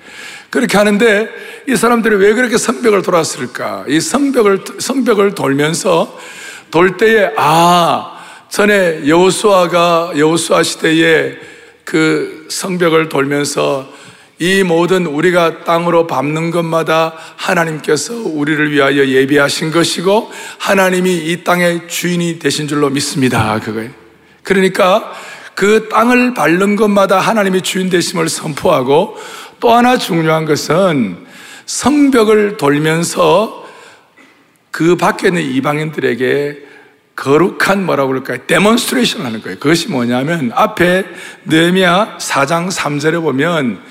그렇게 0.49 0.77
하는데 0.77 1.29
이 1.67 1.75
사람들이 1.75 2.15
왜 2.15 2.33
그렇게 2.33 2.57
성벽을 2.57 3.03
돌았을까? 3.03 3.85
이 3.87 3.99
성벽을 3.99 4.63
성벽을 4.79 5.35
돌면서 5.35 6.17
돌 6.71 6.97
때에 6.97 7.33
아 7.37 8.16
전에 8.49 9.07
여호수아가 9.07 10.13
여호수아 10.17 10.63
시대에 10.63 11.35
그 11.83 12.47
성벽을 12.49 13.09
돌면서 13.09 13.87
이 14.39 14.61
모든 14.63 15.05
우리가 15.07 15.63
땅으로 15.63 16.05
밟는 16.05 16.51
것마다 16.51 17.13
하나님께서 17.37 18.13
우리를 18.13 18.71
위하여 18.71 19.07
예비하신 19.07 19.71
것이고 19.71 20.31
하나님이 20.59 21.15
이 21.15 21.43
땅의 21.43 21.87
주인이 21.87 22.37
되신 22.39 22.67
줄로 22.67 22.89
믿습니다. 22.89 23.59
그거예요. 23.59 23.89
그러니까 24.43 25.11
그 25.55 25.89
땅을 25.89 26.35
밟는 26.35 26.75
것마다 26.75 27.19
하나님이 27.19 27.61
주인 27.61 27.89
되심을 27.89 28.29
선포하고 28.29 29.17
또 29.59 29.73
하나 29.73 29.97
중요한 29.97 30.45
것은 30.45 31.17
성벽을 31.65 32.57
돌면서 32.57 33.65
그 34.69 34.95
밖에 34.95 35.29
있는 35.29 35.41
이방인들에게 35.41 36.66
거룩한 37.17 37.85
뭐라고 37.85 38.09
그럴까요? 38.09 38.37
demonstration 38.47 39.25
하는 39.25 39.41
거예요. 39.41 39.57
그것이 39.59 39.89
뭐냐면 39.89 40.51
앞에 40.53 41.03
느헤미야 41.45 42.17
4장 42.19 42.71
3절에 42.71 43.21
보면 43.21 43.81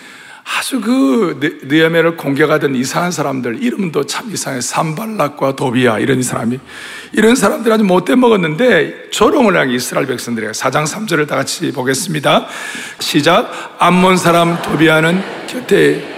아주 0.59 0.81
그 0.81 1.61
느헤미야를 1.65 2.17
공격하던 2.17 2.77
이상한 2.77 3.11
사람들 3.11 3.65
이름도 3.65 4.07
참 4.07 4.31
이상해. 4.31 4.61
산발랏과 4.61 5.57
도비야 5.57 5.99
이런 5.99 6.23
사람이 6.23 6.61
이런 7.13 7.35
사람들 7.35 7.73
아주 7.73 7.83
못돼 7.83 8.15
먹었는데 8.15 9.11
조롱을 9.11 9.57
한 9.57 9.71
이스라엘 9.71 10.07
백성들에게 10.07 10.53
4장 10.53 10.87
3절을 10.87 11.27
다 11.27 11.35
같이 11.35 11.73
보겠습니다. 11.73 12.47
시작. 13.01 13.51
암몬 13.81 14.19
사람 14.19 14.63
도비야는 14.63 15.21
곁에 15.49 16.15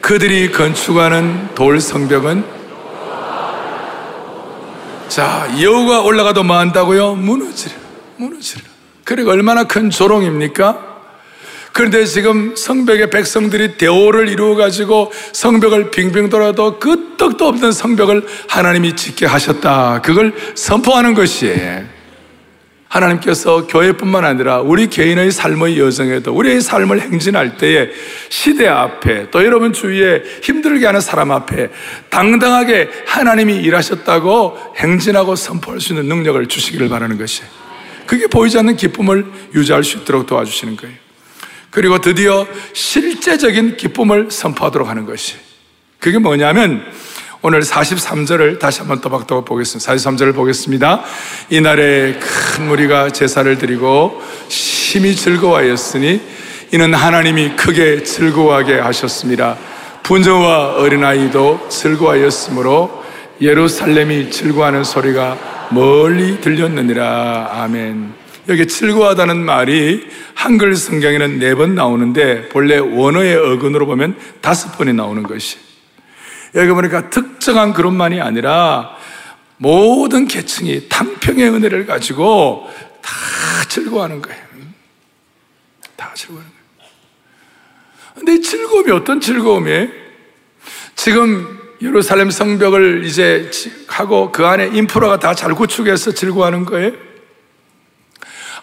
그들이 0.00 0.50
건축하는 0.50 1.54
돌 1.54 1.80
성벽은 1.80 2.55
자, 5.08 5.48
여우가 5.60 6.02
올라가도 6.02 6.42
뭐 6.42 6.58
한다고요? 6.58 7.14
무너지려. 7.14 7.74
무너지려. 8.16 8.64
그리고 9.04 9.30
얼마나 9.30 9.64
큰 9.64 9.90
조롱입니까? 9.90 10.96
그런데 11.72 12.06
지금 12.06 12.56
성벽의 12.56 13.10
백성들이 13.10 13.76
대오를 13.76 14.28
이루어가지고 14.28 15.12
성벽을 15.32 15.90
빙빙 15.90 16.30
돌아도 16.30 16.78
끄떡도 16.78 17.46
없는 17.46 17.70
성벽을 17.70 18.26
하나님이 18.48 18.96
짓게 18.96 19.26
하셨다. 19.26 20.00
그걸 20.02 20.34
선포하는 20.54 21.14
것이에요. 21.14 21.95
하나님께서 22.88 23.66
교회뿐만 23.66 24.24
아니라 24.24 24.60
우리 24.60 24.86
개인의 24.88 25.32
삶의 25.32 25.78
여정에도 25.78 26.32
우리의 26.32 26.60
삶을 26.60 27.00
행진할 27.00 27.56
때에 27.56 27.90
시대 28.28 28.68
앞에 28.68 29.30
또 29.30 29.44
여러분 29.44 29.72
주위에 29.72 30.22
힘들게 30.42 30.86
하는 30.86 31.00
사람 31.00 31.30
앞에 31.30 31.70
당당하게 32.10 32.88
하나님이 33.06 33.56
일하셨다고 33.56 34.74
행진하고 34.76 35.36
선포할 35.36 35.80
수 35.80 35.92
있는 35.92 36.06
능력을 36.06 36.46
주시기를 36.46 36.88
바라는 36.88 37.18
것이 37.18 37.42
그게 38.06 38.28
보이지 38.28 38.58
않는 38.58 38.76
기쁨을 38.76 39.26
유지할 39.54 39.82
수 39.82 39.98
있도록 39.98 40.26
도와주시는 40.26 40.76
거예요. 40.76 40.94
그리고 41.70 42.00
드디어 42.00 42.46
실제적인 42.72 43.76
기쁨을 43.76 44.30
선포하도록 44.30 44.88
하는 44.88 45.04
것이 45.04 45.34
그게 45.98 46.18
뭐냐면 46.18 46.84
오늘 47.48 47.60
43절을 47.60 48.58
다시 48.58 48.80
한번 48.80 49.00
또박또박 49.00 49.44
보겠습니다. 49.44 49.94
43절을 49.94 50.34
보겠습니다. 50.34 51.04
이날에 51.48 52.18
큰 52.18 52.66
무리가 52.66 53.10
제사를 53.10 53.56
드리고 53.56 54.20
심히 54.48 55.14
즐거워하였으니 55.14 56.20
이는 56.72 56.92
하나님이 56.92 57.50
크게 57.54 58.02
즐거워하게 58.02 58.80
하셨습니다. 58.80 59.56
분녀와 60.02 60.78
어린아이도 60.78 61.68
즐거워하였으므로 61.68 63.04
예루살렘이 63.40 64.28
즐거워하는 64.32 64.82
소리가 64.82 65.68
멀리 65.70 66.40
들렸느니라. 66.40 67.50
아멘. 67.52 68.12
여기 68.48 68.66
즐거워하다는 68.66 69.36
말이 69.36 70.04
한글 70.34 70.74
성경에는 70.74 71.38
네 71.38 71.54
번 71.54 71.76
나오는데 71.76 72.48
본래 72.48 72.78
원어의 72.78 73.36
어근으로 73.36 73.86
보면 73.86 74.16
다섯 74.40 74.76
번이 74.76 74.94
나오는 74.94 75.22
것이. 75.22 75.75
여기 76.54 76.70
보니까 76.70 77.10
특정한 77.10 77.72
그룹만이 77.72 78.20
아니라 78.20 78.96
모든 79.58 80.26
계층이 80.26 80.88
당평의 80.88 81.48
은혜를 81.50 81.86
가지고 81.86 82.70
다 83.02 83.10
즐거워하는 83.68 84.22
거예요. 84.22 84.42
다 85.96 86.12
즐거워하는 86.14 86.50
거예요. 86.52 86.90
근데 88.14 88.34
이 88.34 88.40
즐거움이 88.40 88.90
어떤 88.92 89.20
즐거움이에요? 89.20 89.88
지금 90.94 91.58
예루살렘 91.82 92.30
성벽을 92.30 93.04
이제 93.04 93.50
하고 93.88 94.32
그 94.32 94.46
안에 94.46 94.68
인프라가 94.72 95.18
다 95.18 95.34
잘 95.34 95.54
구축해서 95.54 96.12
즐거워하는 96.12 96.64
거예요? 96.64 96.92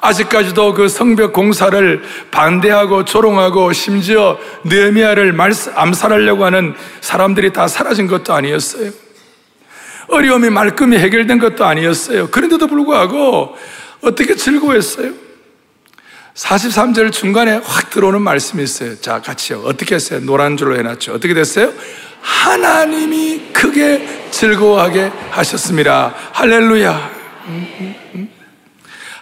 아직까지도 0.04 0.74
그 0.74 0.90
성벽 0.90 1.32
공사를 1.32 2.04
반대하고 2.30 3.06
조롱하고 3.06 3.72
심지어 3.72 4.38
느헤미야를 4.66 5.34
암살하려고 5.76 6.44
하는 6.44 6.76
사람들이 7.00 7.54
다 7.54 7.70
사라진 7.70 8.08
것도 8.08 8.34
아니었어요. 8.34 8.92
어려움이 10.10 10.50
말끔히 10.50 10.98
해결된 10.98 11.40
것도 11.40 11.64
아니었어요. 11.64 12.28
그런데도 12.28 12.68
불구하고 12.68 13.56
어떻게 14.02 14.36
즐거워했어요? 14.36 15.14
43절 16.36 17.14
중간에 17.14 17.62
확 17.64 17.90
들어오는 17.90 18.22
말씀이 18.22 18.62
있어요. 18.62 19.00
자, 19.00 19.22
같이요. 19.22 19.62
어떻게 19.66 19.96
했어요? 19.96 20.20
노란 20.20 20.58
줄로 20.58 20.76
해놨죠. 20.78 21.14
어떻게 21.14 21.34
됐어요? 21.34 21.72
하나님이 22.22 23.54
크게 23.54 24.28
즐거워하게 24.32 25.14
하셨습니다. 25.32 26.14
할렐루야. 26.34 27.12
음, 27.48 27.68
음, 27.80 27.96
음. 28.16 28.33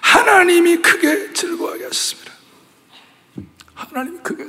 하나님이 0.01 0.77
크게 0.77 1.33
즐거워하게 1.33 1.83
하셨습니다. 1.85 2.31
하나님이 3.73 4.17
크게. 4.23 4.45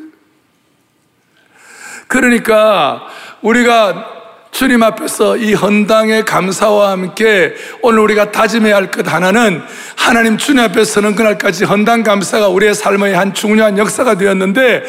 그러니까 2.08 3.06
우리가 3.40 4.20
주님 4.50 4.82
앞에서 4.82 5.38
이 5.38 5.54
헌당의 5.54 6.26
감사와 6.26 6.90
함께 6.90 7.54
오늘 7.80 8.00
우리가 8.00 8.30
다짐해야 8.32 8.76
할 8.76 8.90
것 8.90 9.10
하나는 9.10 9.62
하나님 9.96 10.36
주님 10.36 10.62
앞에 10.62 10.84
서는 10.84 11.14
그날까지 11.14 11.64
헌당 11.64 12.02
감사가 12.02 12.48
우리의 12.48 12.74
삶의 12.74 13.14
한 13.14 13.32
중요한 13.32 13.78
역사가 13.78 14.16
되었는데 14.16 14.84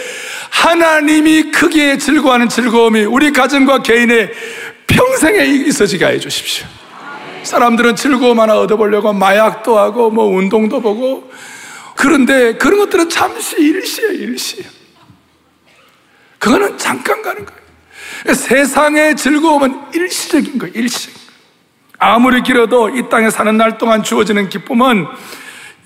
하나님이 0.50 1.52
크게 1.52 1.98
즐거워하는 1.98 2.50
즐거움이 2.50 3.06
우리 3.06 3.32
가정과 3.32 3.84
개인의 3.84 4.32
평생에 4.88 5.46
있어지게 5.46 6.06
해 6.06 6.20
주십시오. 6.20 6.68
사람들은 7.46 7.96
즐거움 7.96 8.40
하나 8.40 8.58
얻어보려고 8.58 9.14
마약도 9.14 9.78
하고 9.78 10.10
뭐 10.10 10.26
운동도 10.26 10.82
보고 10.82 11.32
그런데 11.96 12.56
그런 12.56 12.80
것들은 12.80 13.10
잠시 13.10 13.58
일시예요, 13.58 14.12
일시. 14.12 14.66
그거는 16.40 16.78
잠깐 16.78 17.22
가는 17.22 17.46
거예요. 17.46 18.36
세상의 18.36 19.16
즐거움은 19.16 19.94
일시적인 19.94 20.58
거예요, 20.58 20.74
일시적인 20.76 21.14
거예요. 21.14 21.24
아무리 22.00 22.44
길어도 22.44 22.90
이 22.90 23.08
땅에 23.10 23.30
사는 23.30 23.56
날 23.56 23.78
동안 23.78 24.04
주어지는 24.04 24.50
기쁨은 24.50 25.06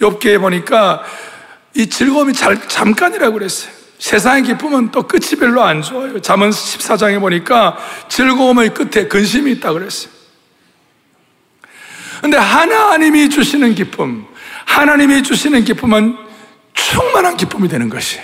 엽기에 0.01 0.39
보니까 0.39 1.03
이 1.75 1.87
즐거움이 1.87 2.33
잘, 2.33 2.67
잠깐이라고 2.67 3.33
그랬어요. 3.33 3.71
세상의 3.99 4.43
기쁨은 4.43 4.91
또 4.91 5.03
끝이 5.03 5.39
별로 5.39 5.63
안 5.63 5.81
좋아요. 5.81 6.19
잠언 6.21 6.49
14장에 6.49 7.19
보니까 7.19 7.77
즐거움의 8.09 8.73
끝에 8.73 9.07
근심이 9.07 9.51
있다고 9.53 9.79
그랬어요. 9.79 10.16
근데 12.21 12.37
하나님이 12.37 13.29
주시는 13.29 13.75
기쁨, 13.75 14.25
하나님이 14.65 15.23
주시는 15.23 15.63
기쁨은 15.63 16.17
충만한 16.73 17.37
기쁨이 17.37 17.67
되는 17.67 17.89
것이. 17.89 18.19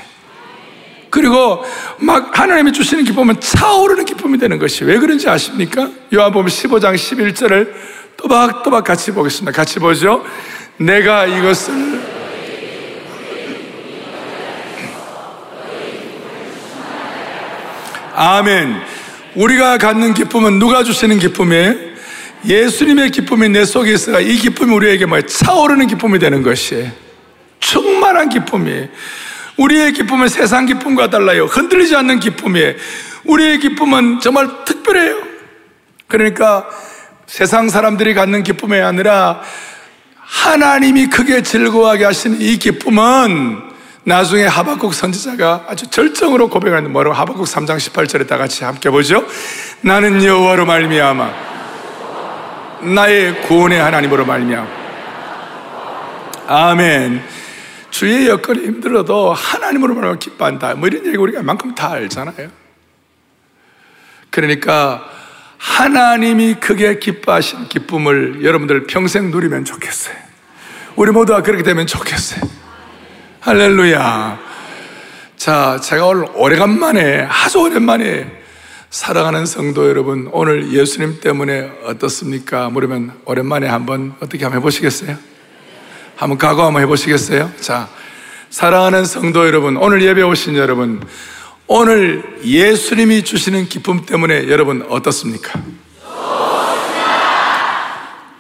그리고 1.10 1.64
막 2.00 2.40
하나님이 2.40 2.72
주시는 2.72 3.04
기쁨은 3.04 3.40
차오르는 3.40 4.06
기쁨이 4.06 4.40
되는 4.40 4.58
것이. 4.58 4.84
왜 4.84 4.98
그런지 4.98 5.30
아십니까? 5.30 5.90
요한복음 6.12 6.48
15장 6.48 6.96
11절을 6.96 7.72
또박또박 8.18 8.84
같이 8.84 9.12
보겠습니다. 9.12 9.56
같이 9.56 9.80
보죠. 9.80 10.24
내가 10.78 11.26
이것을 11.26 12.02
아멘. 18.16 18.82
우리가 19.36 19.78
갖는 19.78 20.14
기쁨은 20.14 20.60
누가 20.60 20.84
주시는 20.84 21.20
기쁨이에요? 21.20 21.93
예수님의 22.46 23.12
기쁨이 23.12 23.50
내 23.50 23.66
속에 23.66 23.94
있어가 23.94 24.20
이 24.20 24.36
기쁨이 24.36 24.74
우리에게 24.74 25.06
뭐 25.06 25.22
차오르는 25.22 25.88
기쁨이 25.88 26.20
되는 26.20 26.44
것이에요. 26.44 26.92
충만한 27.60 28.30
기쁨이에요. 28.30 28.88
우리의 29.58 29.94
기쁨은 29.94 30.28
세상 30.28 30.66
기쁨과 30.66 31.10
달라요. 31.10 31.46
흔들리지 31.46 31.96
않는 31.96 32.20
기쁨이에요. 32.20 32.74
우리의 33.26 33.60
기쁨은 33.60 34.20
정말 34.20 34.66
특별해요. 34.66 35.18
그러니까 36.08 36.68
세상 37.26 37.70
사람들이 37.70 38.14
갖는 38.14 38.44
기쁨이 38.44 38.80
아니라 38.80 39.42
하나님이 40.16 41.08
크게 41.08 41.44
즐거워하게 41.44 42.06
하시는 42.06 42.42
이 42.42 42.58
기쁨은 42.58 43.74
나중에 44.04 44.44
하박국 44.44 44.94
선지자가 44.94 45.66
아주 45.70 45.90
절정으로 45.90 46.50
고백하는 46.50 46.92
뭐라고 46.92 47.16
하박국 47.16 47.46
3장 47.46 47.78
18절에 47.78 48.28
다 48.28 48.38
같이 48.38 48.66
함께 48.66 48.90
보죠. 48.90 49.26
나는 49.82 50.24
여호와로 50.24 50.66
말미암아 50.66 51.53
나의 52.84 53.42
구원의 53.44 53.80
하나님으로 53.80 54.26
말미암. 54.26 54.68
아멘. 56.48 57.24
주의 57.90 58.28
여건이 58.28 58.66
힘들어도 58.66 59.34
하나님으로 59.34 59.94
말하면 59.94 60.20
기뻐한다. 60.20 60.76
뭐 60.76 60.88
이런 60.88 61.06
얘기 61.06 61.18
우리가 61.18 61.44
만큼 61.44 61.74
다 61.76 61.92
알잖아요. 61.92 62.50
그러니까 64.30 65.06
하나님이 65.58 66.56
크게 66.56 67.00
기뻐하신 67.00 67.70
기쁨을 67.70 68.44
여러분들 68.44 68.88
평생 68.88 69.32
누리면 69.32 69.64
좋겠어요. 69.64 70.16
우리 70.96 71.12
모두가 71.12 71.42
그렇게 71.42 71.64
되면 71.64 71.88
좋겠어요. 71.88 72.42
할렐루야. 73.40 74.40
자, 75.38 75.80
제가 75.82 76.06
오늘 76.06 76.26
오래간만에, 76.34 77.28
아주 77.30 77.60
오랜만에 77.60 78.43
사랑하는 78.94 79.48
성도 79.48 79.90
여러분, 79.90 80.30
오늘 80.32 80.72
예수님 80.72 81.20
때문에 81.20 81.72
어떻습니까? 81.84 82.70
물으면 82.70 83.12
오랜만에 83.26 83.68
한번 83.68 84.14
어떻게 84.20 84.44
한번 84.44 84.60
해보시겠어요? 84.60 85.18
한번 86.16 86.38
각오 86.38 86.62
한번 86.62 86.84
해보시겠어요? 86.84 87.52
자, 87.60 87.90
사랑하는 88.52 89.04
성도 89.06 89.48
여러분, 89.48 89.78
오늘 89.78 90.04
예배 90.04 90.22
오신 90.22 90.58
여러분, 90.58 91.02
오늘 91.66 92.40
예수님이 92.46 93.24
주시는 93.24 93.68
기쁨 93.68 94.06
때문에 94.06 94.48
여러분 94.50 94.86
어떻습니까? 94.88 95.60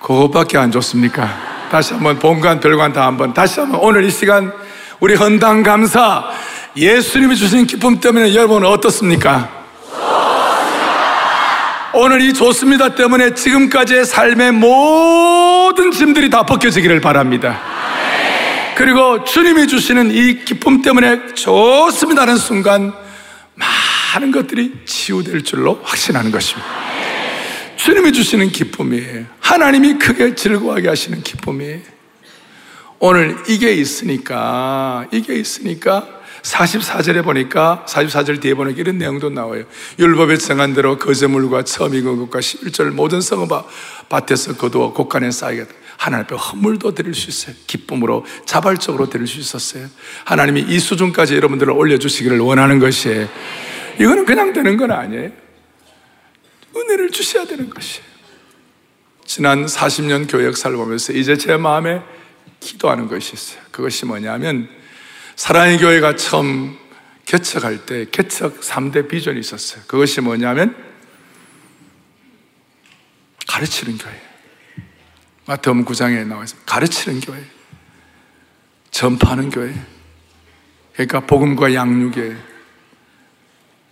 그것밖에 0.04 0.60
안 0.60 0.72
좋습니까? 0.72 1.68
다시 1.72 1.96
한번 1.96 2.20
본관, 2.20 2.60
별관 2.60 2.94
다 2.94 3.08
한번 3.08 3.34
다시 3.34 3.60
한번 3.60 3.80
오늘 3.82 4.04
이 4.04 4.12
시간 4.12 4.54
우리 5.00 5.16
헌당 5.16 5.64
감사 5.64 6.30
예수님이 6.78 7.38
주신 7.38 7.66
기쁨 7.66 8.00
때문에 8.00 8.36
여러분 8.36 8.64
어떻습니까? 8.64 9.63
오늘 11.96 12.22
이 12.22 12.34
좋습니다 12.34 12.96
때문에 12.96 13.36
지금까지의 13.36 14.06
삶의 14.06 14.54
모든 14.54 15.92
짐들이 15.92 16.32
다 16.32 16.44
벗겨지기를 16.44 17.02
바랍니다. 17.02 17.62
그리고 18.76 19.24
주님이 19.24 19.68
주시는 19.68 20.10
이 20.10 20.44
기쁨 20.44 20.82
때문에 20.82 21.36
좋습니다는 21.36 22.38
순간 22.38 22.92
많은 23.54 24.32
것들이 24.32 24.74
치유될 24.86 25.44
줄로 25.44 25.80
확신하는 25.84 26.32
것입니다. 26.32 26.68
주님이 27.76 28.12
주시는 28.12 28.50
기쁨이에요. 28.50 29.26
하나님이 29.40 30.00
크게 30.00 30.34
즐거워하게 30.34 30.88
하시는 30.88 31.22
기쁨이에요. 31.22 31.80
오늘 32.98 33.38
이게 33.48 33.72
있으니까, 33.74 35.06
이게 35.12 35.36
있으니까 35.36 36.08
44절에 36.44 37.24
보니까 37.24 37.86
44절 37.88 38.42
뒤에 38.42 38.54
보니까 38.54 38.80
이런 38.80 38.98
내용도 38.98 39.30
나와요. 39.30 39.64
율법에 39.98 40.38
정한 40.38 40.74
대로 40.74 40.98
거제물과 40.98 41.64
처음 41.64 41.96
익은 41.96 42.18
것과 42.18 42.40
11절 42.40 42.92
모든 42.92 43.22
성읍 43.22 43.50
밭에서 44.10 44.56
거두어 44.58 44.94
곡간에 44.94 45.32
쌓이겠다. 45.32 45.74
하나님 45.98 46.26
앞에 46.26 46.36
헌물도 46.36 46.96
드릴 46.96 47.14
수 47.14 47.30
있어요. 47.30 47.56
기쁨으로 47.66 48.26
자발적으로 48.46 49.10
드릴 49.10 49.26
수 49.26 49.40
있었어요. 49.40 49.88
하나님이 50.26 50.66
이 50.68 50.80
수준까지 50.80 51.36
여러분들을 51.36 51.72
올려주시기를 51.72 52.40
원하는 52.40 52.80
것이에요. 52.80 53.30
이거는 54.00 54.26
그냥 54.26 54.52
되는 54.52 54.76
건 54.76 54.92
아니에요. 54.92 55.32
은혜를 56.76 57.12
주셔야 57.12 57.46
되는 57.46 57.70
것이에요. 57.70 58.06
지난 59.26 59.66
40년 59.66 60.30
교회 60.30 60.46
역사를 60.46 60.76
보면서 60.76 61.14
이제 61.14 61.38
제 61.38 61.56
마음에 61.56 62.02
기도하는 62.60 63.08
것이 63.08 63.34
있어요. 63.34 63.62
그것이 63.72 64.06
뭐냐면 64.06 64.68
사랑의 65.36 65.78
교회가 65.80 66.16
처음 66.16 66.78
개척할 67.26 67.86
때 67.86 68.06
개척 68.12 68.62
3대 68.62 69.08
비전이 69.08 69.40
있었어요. 69.40 69.84
그것이 69.88 70.22
뭐냐면 70.22 70.76
가르치는 73.48 73.98
교회. 73.98 74.22
마태음 75.46 75.86
9장에 75.86 76.26
나와 76.26 76.44
있습니다. 76.44 76.72
가르치는 76.72 77.22
교회. 77.22 77.44
전파하는 78.92 79.50
교회. 79.50 79.74
그러니까 80.94 81.22
복음과 81.22 81.74
양육에 81.74 82.36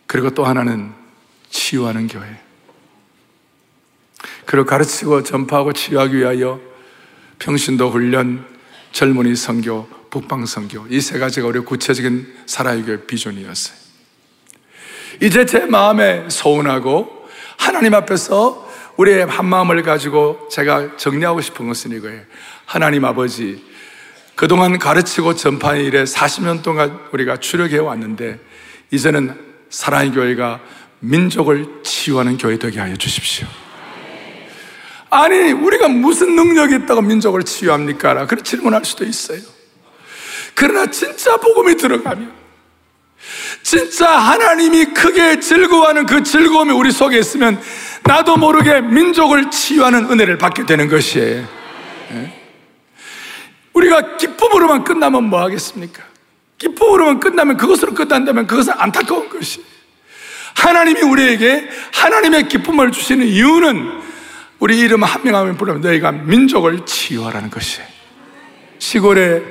그리고 0.07 0.29
또 0.31 0.45
하나는 0.45 0.93
치유하는 1.49 2.07
교회. 2.07 2.39
그리고 4.45 4.65
가르치고 4.65 5.23
전파하고 5.23 5.73
치유하기 5.73 6.17
위하여 6.17 6.59
평신도 7.39 7.89
훈련, 7.89 8.45
젊은이 8.91 9.35
선교, 9.35 9.89
북방 10.11 10.45
선교 10.45 10.85
이 10.89 11.01
세 11.01 11.17
가지가 11.17 11.47
우리 11.47 11.59
구체적인 11.61 12.43
살아의 12.45 13.07
비전이었어요. 13.07 13.75
이제 15.21 15.45
제 15.45 15.65
마음에 15.65 16.29
소원하고 16.29 17.27
하나님 17.57 17.93
앞에서 17.95 18.69
우리의 18.97 19.25
한 19.25 19.45
마음을 19.45 19.81
가지고 19.83 20.47
제가 20.51 20.97
정리하고 20.97 21.41
싶은 21.41 21.67
것은 21.67 21.91
이거예요. 21.91 22.21
하나님 22.65 23.05
아버지, 23.05 23.63
그동안 24.35 24.77
가르치고 24.77 25.35
전파의 25.35 25.85
일에 25.85 26.03
40년 26.03 26.61
동안 26.61 26.99
우리가 27.11 27.37
추력해 27.37 27.77
왔는데 27.77 28.39
이제는 28.91 29.39
사랑의 29.69 30.11
교회가 30.11 30.59
민족을 30.99 31.81
치유하는 31.83 32.37
교회 32.37 32.57
되게 32.57 32.79
하여 32.79 32.95
주십시오. 32.95 33.47
아니, 35.09 35.51
우리가 35.51 35.87
무슨 35.89 36.35
능력이 36.35 36.83
있다고 36.83 37.01
민족을 37.01 37.43
치유합니까? 37.43 38.27
그런 38.27 38.43
질문할 38.43 38.85
수도 38.85 39.03
있어요. 39.05 39.39
그러나 40.53 40.85
진짜 40.91 41.37
복음이 41.37 41.75
들어가면 41.75 42.31
진짜 43.61 44.09
하나님이 44.09 44.85
크게 44.85 45.39
즐거워하는 45.39 46.05
그 46.05 46.23
즐거움이 46.23 46.71
우리 46.71 46.91
속에 46.91 47.19
있으면 47.19 47.61
나도 48.03 48.37
모르게 48.37 48.81
민족을 48.81 49.51
치유하는 49.51 50.11
은혜를 50.11 50.37
받게 50.37 50.65
되는 50.65 50.87
것이에요. 50.89 51.47
네? 52.09 52.41
우리가 53.73 54.17
기쁨으로만 54.17 54.83
끝나면 54.83 55.25
뭐 55.25 55.41
하겠습니까? 55.41 56.03
기쁨으로만 56.57 57.19
끝나면 57.19 57.57
그것으로 57.57 57.93
끝난다면 57.93 58.47
그것은 58.47 58.73
안타까운 58.75 59.29
것이. 59.29 59.63
하나님이 60.55 61.01
우리에게 61.01 61.69
하나님의 61.93 62.47
기쁨을 62.49 62.91
주시는 62.91 63.27
이유는 63.27 64.01
우리 64.59 64.77
이름 64.79 65.03
한 65.03 65.23
명 65.23 65.35
하면 65.35 65.57
부르면 65.57 65.81
너희가 65.81 66.11
민족을 66.11 66.85
치유하라는 66.85 67.49
것이에요. 67.49 67.87
시골에 68.77 69.41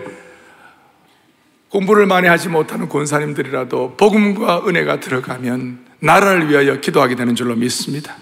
공부를 1.71 2.07
많이 2.07 2.27
하지 2.27 2.49
못하는 2.49 2.89
권사님들이라도 2.89 3.95
복음과 3.97 4.65
은혜가 4.67 5.01
들어가면 5.01 5.79
나라를 6.01 6.51
위하여 6.51 6.81
기도하게 6.81 7.15
되는 7.15 7.35
줄로 7.35 7.55
믿습니다. 7.55 8.17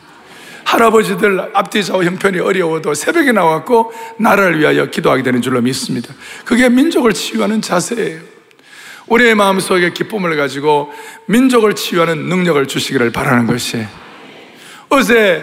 할아버지들 0.64 1.52
앞뒤 1.54 1.82
좌우 1.82 2.04
형편이 2.04 2.40
어려워도 2.40 2.92
새벽에 2.92 3.32
나왔고 3.32 3.90
나라를 4.18 4.60
위하여 4.60 4.86
기도하게 4.86 5.22
되는 5.22 5.40
줄로 5.40 5.62
믿습니다. 5.62 6.14
그게 6.44 6.68
민족을 6.68 7.14
치유하는 7.14 7.62
자세예요. 7.62 8.20
우리의 9.06 9.34
마음속에 9.34 9.94
기쁨을 9.94 10.36
가지고 10.36 10.92
민족을 11.26 11.74
치유하는 11.74 12.28
능력을 12.28 12.66
주시기를 12.66 13.12
바라는 13.12 13.46
것이 13.46 13.82
어제 14.90 15.42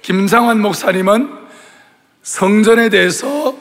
김상환 0.00 0.58
목사님은 0.60 1.28
성전에 2.22 2.88
대해서 2.88 3.54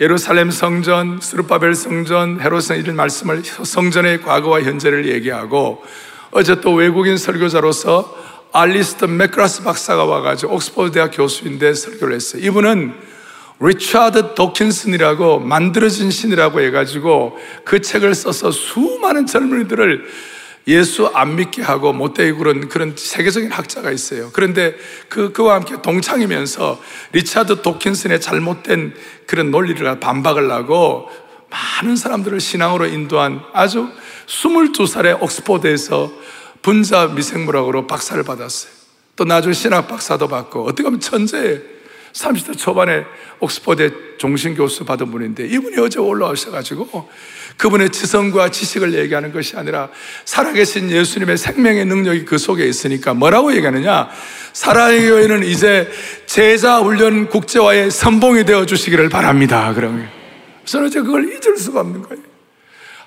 예루살렘 0.00 0.50
성전, 0.50 1.20
스룹바벨 1.20 1.76
성전, 1.76 2.40
헤롯 2.40 2.54
성전 2.54 2.78
이런 2.78 2.96
말씀을 2.96 3.44
성전의 3.44 4.22
과거와 4.22 4.62
현재를 4.62 5.06
얘기하고 5.08 5.84
어제 6.32 6.60
또 6.60 6.74
외국인 6.74 7.16
설교자로서 7.16 8.24
알리스터 8.52 9.06
맥그라스 9.06 9.62
박사가 9.62 10.04
와가지고 10.04 10.54
옥스퍼드 10.54 10.90
대학 10.90 11.12
교수인데 11.14 11.74
설교를 11.74 12.16
했어요. 12.16 12.42
이분은 12.44 12.92
리차드 13.60 14.34
도킨슨이라고 14.34 15.38
만들어진 15.38 16.10
신이라고 16.10 16.60
해가지고 16.60 17.38
그 17.64 17.80
책을 17.80 18.16
써서 18.16 18.50
수많은 18.50 19.26
젊은이들을 19.26 20.06
예수 20.66 21.10
안 21.12 21.36
믿게 21.36 21.62
하고 21.62 21.92
못되게 21.92 22.32
그런 22.32 22.68
그런 22.68 22.94
세계적인 22.96 23.52
학자가 23.52 23.90
있어요. 23.90 24.30
그런데 24.32 24.74
그 25.08 25.32
그와 25.32 25.56
함께 25.56 25.82
동창이면서 25.82 26.80
리차드 27.12 27.62
도킨슨의 27.62 28.20
잘못된 28.20 28.94
그런 29.26 29.50
논리를 29.50 30.00
반박을 30.00 30.50
하고 30.50 31.10
많은 31.50 31.96
사람들을 31.96 32.40
신앙으로 32.40 32.86
인도한 32.86 33.42
아주 33.52 33.88
22살의 34.26 35.22
옥스포드에서 35.22 36.10
분자 36.62 37.08
미생물학으로 37.08 37.86
박사를 37.86 38.22
받았어요. 38.22 38.72
또 39.16 39.24
나중에 39.24 39.52
신학 39.52 39.86
박사도 39.86 40.28
받고 40.28 40.64
어떻게 40.64 40.82
보면 40.84 41.00
천재예요. 41.00 41.73
30대 42.14 42.56
초반에 42.56 43.04
옥스퍼드의 43.40 43.92
종신교수 44.18 44.84
받은 44.84 45.10
분인데 45.10 45.46
이분이 45.46 45.78
어제 45.78 45.98
올라오셔가지고 45.98 47.08
그분의 47.56 47.90
지성과 47.90 48.50
지식을 48.50 48.94
얘기하는 48.94 49.32
것이 49.32 49.56
아니라 49.56 49.90
살아계신 50.24 50.90
예수님의 50.90 51.36
생명의 51.36 51.84
능력이 51.84 52.24
그 52.24 52.38
속에 52.38 52.66
있으니까 52.66 53.14
뭐라고 53.14 53.54
얘기하느냐? 53.54 54.08
사랑의 54.52 55.08
교회는 55.08 55.44
이제 55.44 55.90
제자 56.26 56.78
훈련 56.78 57.28
국제화의 57.28 57.90
선봉이 57.90 58.44
되어 58.44 58.64
주시기를 58.64 59.08
바랍니다. 59.08 59.72
그러면. 59.74 60.08
저는 60.64 60.88
이제 60.88 61.00
그걸 61.00 61.24
잊을 61.24 61.56
수가 61.58 61.80
없는 61.80 62.02
거예요 62.02 62.33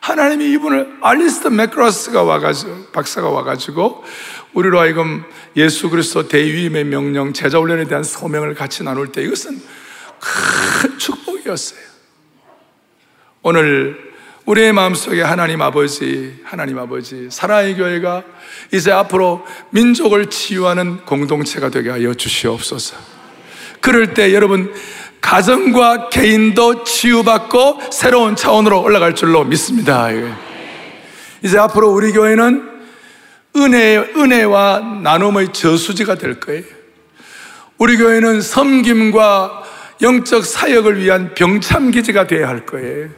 하나님이 0.07 0.53
이분을 0.53 0.99
알리스터 1.01 1.49
맥크라스가 1.49 2.23
와가지고 2.23 2.91
박사가 2.93 3.29
와가지고 3.29 4.05
우리로 4.53 4.79
하여금 4.79 5.25
예수 5.57 5.89
그리스도 5.89 6.29
대위임의 6.29 6.85
명령 6.85 7.33
제자 7.33 7.59
훈련에 7.59 7.85
대한 7.85 8.05
소명을 8.05 8.55
같이 8.55 8.83
나눌 8.83 9.11
때 9.11 9.21
이것은 9.21 9.61
큰 10.19 10.97
축복이었어요 10.97 11.81
오늘 13.41 14.07
우리의 14.45 14.71
마음속에 14.71 15.21
하나님 15.21 15.61
아버지, 15.61 16.39
하나님 16.45 16.79
아버지, 16.79 17.27
사랑의 17.29 17.75
교회가 17.75 18.23
이제 18.73 18.93
앞으로 18.93 19.45
민족을 19.71 20.27
치유하는 20.27 21.03
공동체가 21.05 21.69
되게 21.69 21.89
하여 21.89 22.13
주시옵소서. 22.13 22.95
그럴 23.81 24.13
때 24.13 24.33
여러분, 24.33 24.73
가정과 25.21 26.09
개인도 26.09 26.83
치유받고 26.83 27.81
새로운 27.91 28.35
차원으로 28.35 28.81
올라갈 28.81 29.15
줄로 29.15 29.43
믿습니다. 29.43 30.09
이제 31.43 31.57
앞으로 31.57 31.89
우리 31.91 32.11
교회는 32.11 32.77
은혜, 33.57 33.97
은혜와 33.97 34.99
나눔의 35.03 35.53
저수지가 35.53 36.15
될 36.15 36.39
거예요. 36.39 36.63
우리 37.77 37.97
교회는 37.97 38.41
섬김과 38.41 39.63
영적 40.01 40.45
사역을 40.45 41.01
위한 41.01 41.33
병참기지가 41.33 42.27
되어야 42.27 42.47
할 42.47 42.65
거예요. 42.65 43.09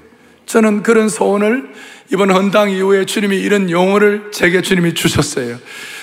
저는 0.45 0.83
그런 0.83 1.09
소원을 1.09 1.69
이번 2.11 2.31
헌당 2.31 2.71
이후에 2.71 3.05
주님이 3.05 3.37
이런 3.37 3.69
용어를 3.69 4.31
제게 4.31 4.61
주님이 4.61 4.95
주셨어요. 4.95 5.57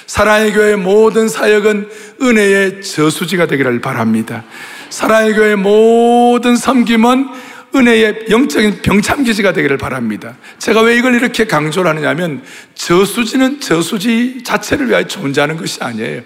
사랑의 0.06 0.52
교회 0.52 0.76
모든 0.76 1.28
사역은 1.28 1.88
은혜의 2.22 2.82
저수지가 2.82 3.46
되기를 3.46 3.80
바랍니다. 3.80 4.44
사랑의 4.90 5.34
교회 5.34 5.54
모든 5.54 6.56
섬김은 6.56 7.28
은혜의 7.74 8.26
영적인 8.30 8.82
병참기지가 8.82 9.52
되기를 9.52 9.76
바랍니다. 9.76 10.36
제가 10.58 10.80
왜 10.80 10.96
이걸 10.96 11.14
이렇게 11.14 11.46
강조를 11.46 11.90
하느냐면 11.90 12.42
저수지는 12.74 13.60
저수지 13.60 14.42
자체를 14.44 14.88
위하여 14.88 15.06
존재하는 15.06 15.56
것이 15.56 15.82
아니에요. 15.82 16.22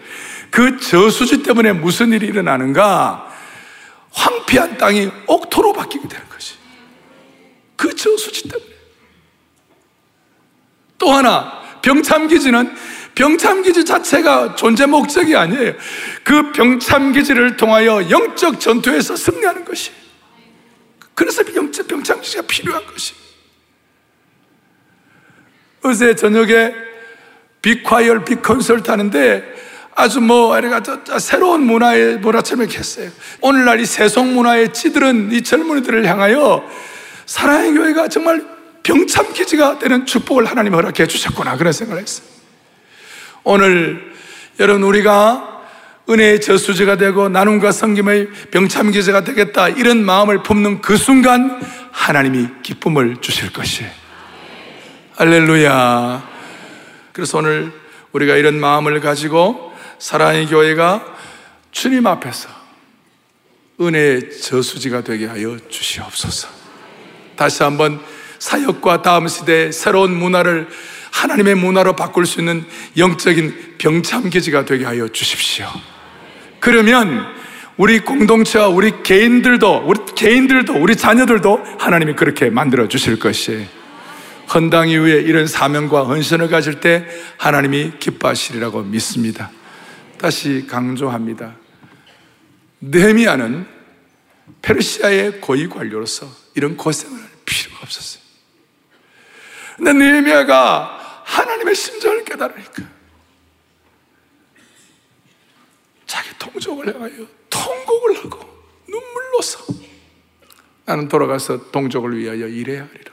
그 0.51 0.79
저수지 0.79 1.43
때문에 1.43 1.73
무슨 1.73 2.13
일이 2.13 2.27
일어나는가? 2.27 3.27
황폐한 4.13 4.79
땅이 4.79 5.11
옥토로 5.27 5.73
바뀌게 5.73 6.09
되는 6.09 6.29
것이. 6.29 6.55
그 7.77 7.95
저수지 7.95 8.49
때문에. 8.49 8.71
또 10.99 11.13
하나, 11.13 11.61
병참기지는 11.83 12.75
병참기지 13.15 13.85
자체가 13.85 14.55
존재 14.55 14.87
목적이 14.87 15.37
아니에요. 15.37 15.75
그 16.23 16.53
병참기지를 16.53 17.57
통하여 17.57 18.09
영적 18.09 18.61
전투에서 18.61 19.17
승리하는 19.17 19.65
것이. 19.65 19.91
그래서 21.15 21.43
영적 21.55 21.87
병참기지가 21.89 22.43
필요한 22.47 22.87
것이. 22.87 23.15
어제 25.83 26.15
저녁에 26.15 26.73
빅콰이얼 27.63 28.25
빅콘서트 28.25 28.91
하는데 28.91 29.61
아주 29.95 30.21
뭐, 30.21 30.59
새로운 31.19 31.63
문화의 31.63 32.19
문화처럼 32.19 32.63
이렇게 32.63 32.79
했어요. 32.79 33.11
오늘날 33.41 33.81
이 33.81 33.87
세속 33.87 34.27
문화에 34.27 34.73
찌들은 34.73 35.33
이 35.33 35.43
젊은이들을 35.43 36.07
향하여 36.07 36.67
사랑의 37.27 37.75
교회가 37.75 38.09
정말 38.09 38.45
병참기지가 38.83 39.79
되는 39.79 40.07
축복을 40.07 40.47
하나님 40.47 40.75
허락해 40.75 41.07
주셨구나. 41.07 41.57
그런 41.57 41.73
생각을 41.73 42.03
했어요. 42.03 42.40
오늘 43.45 44.13
여러분 44.59 44.83
우리가 44.83 45.63
은혜의 46.09 46.41
저수지가 46.41 46.97
되고 46.97 47.29
나눔과 47.29 47.73
성김의 47.73 48.31
병참기지가 48.51 49.25
되겠다. 49.25 49.69
이런 49.69 50.05
마음을 50.05 50.43
품는 50.43 50.81
그 50.81 50.97
순간 50.97 51.61
하나님이 51.93 52.49
기쁨을 52.63 53.19
주실 53.21 53.53
것이에요. 53.53 53.91
할렐루야. 55.17 56.29
그래서 57.13 57.39
오늘 57.39 57.73
우리가 58.13 58.37
이런 58.37 58.59
마음을 58.59 59.01
가지고 59.01 59.73
사랑의 59.99 60.47
교회가 60.47 61.05
주님 61.71 62.07
앞에서 62.07 62.49
은혜의 63.81 64.41
저수지가 64.41 65.05
되게 65.05 65.27
하여 65.27 65.57
주시옵소서. 65.69 66.49
다시 67.37 67.63
한번 67.63 68.01
사역과 68.39 69.03
다음 69.03 69.29
시대의 69.29 69.73
새로운 69.73 70.15
문화를 70.15 70.69
하나님의 71.11 71.55
문화로 71.57 71.97
바꿀 71.97 72.27
수 72.27 72.41
있는 72.41 72.65
영적인 72.97 73.77
병참기지가 73.79 74.65
되게 74.65 74.85
하여 74.85 75.09
주십시오. 75.09 75.67
그러면 76.61 77.27
우리 77.77 78.01
공동체와 78.01 78.69
우리 78.69 79.03
개인들도, 79.03 79.85
우리 79.87 79.99
개인들도, 80.15 80.75
우리 80.75 80.97
자녀들도 80.97 81.65
하나님이 81.79 82.15
그렇게 82.15 82.51
만들어 82.51 82.89
주실 82.89 83.19
것이에요. 83.19 83.67
헌당 84.53 84.89
이후에 84.89 85.21
이런 85.21 85.47
사명과 85.47 86.05
헌신을 86.05 86.49
가질 86.49 86.81
때 86.81 87.07
하나님이 87.39 87.93
기뻐하시리라고 88.01 88.83
믿습니다. 88.83 89.51
다시 90.19 90.67
강조합니다. 90.69 91.55
느헤미야는 92.81 93.67
페르시아의 94.61 95.41
고위 95.41 95.69
관료로서 95.69 96.27
이런 96.55 96.77
고생을 96.77 97.19
필요가 97.47 97.79
없었어요. 97.83 98.23
근데 99.77 99.93
느헤미야가 99.95 101.00
하나님의 101.31 101.75
심정을 101.75 102.25
깨달으니까 102.25 102.83
자기 106.07 106.31
동족을 106.39 106.93
향하여 106.93 107.27
통곡을 107.49 108.25
하고 108.25 108.65
눈물로서 108.89 109.65
나는 110.85 111.07
돌아가서 111.07 111.71
동족을 111.71 112.19
위하여 112.19 112.49
일해야 112.49 112.83
하리라. 112.83 113.13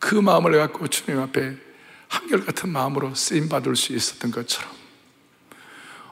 그 0.00 0.16
마음을 0.16 0.52
갖고 0.52 0.88
주님 0.88 1.20
앞에 1.20 1.56
한결같은 2.08 2.70
마음으로 2.70 3.14
쓰임 3.14 3.48
받을 3.48 3.76
수 3.76 3.92
있었던 3.94 4.32
것처럼 4.32 4.72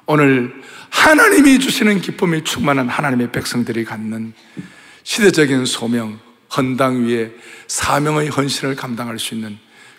오늘 0.06 0.62
하나님이 0.90 1.58
주시는 1.58 2.00
기쁨이 2.00 2.44
충만한 2.44 2.88
하나님의 2.88 3.32
백성들이 3.32 3.84
갖는 3.84 4.32
시대적인 5.02 5.66
소명, 5.66 6.20
헌당 6.56 7.06
위에 7.06 7.32
사명의 7.66 8.28
헌신을 8.28 8.76
감당할 8.76 9.18
수 9.18 9.34
있는 9.34 9.58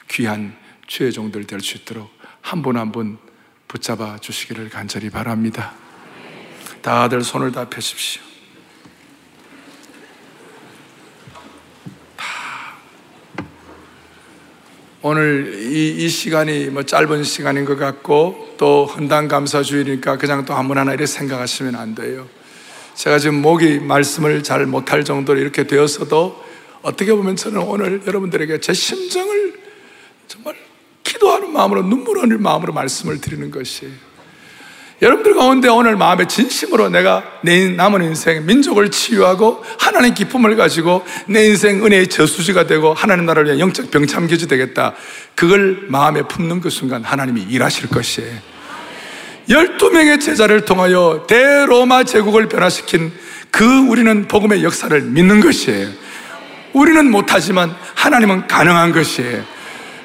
귀한 0.09 0.55
주의 0.87 1.11
종들 1.11 1.45
될 1.45 1.59
수 1.61 1.77
있도록 1.77 2.09
한 2.41 2.61
분 2.61 2.77
한 2.77 2.91
분 2.91 3.17
붙잡아 3.67 4.17
주시기를 4.19 4.69
간절히 4.69 5.09
바랍니다. 5.09 5.73
다들 6.81 7.21
손을 7.21 7.51
다 7.51 7.67
펴십시오. 7.69 8.21
오늘 15.01 15.53
이, 15.61 16.05
이, 16.05 16.09
시간이 16.09 16.67
뭐 16.67 16.83
짧은 16.83 17.23
시간인 17.23 17.65
것 17.65 17.77
같고 17.77 18.55
또 18.57 18.85
헌당 18.85 19.27
감사 19.27 19.61
주일이니까 19.61 20.17
그냥 20.17 20.43
또 20.45 20.53
한 20.55 20.67
분 20.67 20.77
하나 20.77 20.91
이렇게 20.91 21.05
생각하시면 21.05 21.75
안 21.75 21.93
돼요. 21.95 22.27
제가 22.95 23.19
지금 23.19 23.41
목이 23.41 23.79
말씀을 23.79 24.41
잘 24.43 24.65
못할 24.65 25.03
정도로 25.03 25.39
이렇게 25.39 25.67
되었어도 25.67 26.43
어떻게 26.81 27.13
보면 27.13 27.35
저는 27.35 27.61
오늘 27.61 28.01
여러분들에게 28.07 28.59
제 28.59 28.73
심정을 28.73 29.66
정말 30.27 30.55
기도하는 31.03 31.53
마음으로 31.53 31.83
눈물 31.83 32.19
흘릴 32.19 32.37
마음으로 32.37 32.73
말씀을 32.73 33.21
드리는 33.21 33.49
것이 33.49 33.89
여러분들 35.01 35.35
가운데 35.35 35.69
오늘 35.69 35.95
마음의 35.95 36.27
진심으로 36.27 36.89
내가 36.89 37.23
내 37.43 37.69
남은 37.69 38.03
인생 38.03 38.45
민족을 38.45 38.89
치유하고 38.89 39.63
하나님 39.77 40.13
기쁨을 40.15 40.55
가지고 40.55 41.05
내 41.27 41.45
인생 41.45 41.85
은혜의 41.85 42.07
저수지가 42.07 42.65
되고 42.65 42.93
하나님 42.93 43.25
나라를 43.25 43.45
위한 43.45 43.59
영적 43.59 43.91
병참기지 43.91 44.47
되겠다. 44.47 44.95
그걸 45.35 45.85
마음에 45.87 46.23
품는 46.23 46.61
그 46.61 46.71
순간 46.71 47.03
하나님이 47.03 47.43
일하실 47.43 47.89
것이에요. 47.89 48.39
12명의 49.49 50.19
제자를 50.19 50.65
통하여 50.65 51.25
대로마 51.27 52.03
제국을 52.03 52.49
변화시킨 52.49 53.13
그 53.51 53.87
우리는 53.87 54.27
복음의 54.27 54.63
역사를 54.63 54.99
믿는 54.99 55.39
것이에요. 55.41 55.89
우리는 56.73 57.09
못하지만 57.09 57.73
하나님은 57.95 58.47
가능한 58.47 58.91
것이에요. 58.91 59.56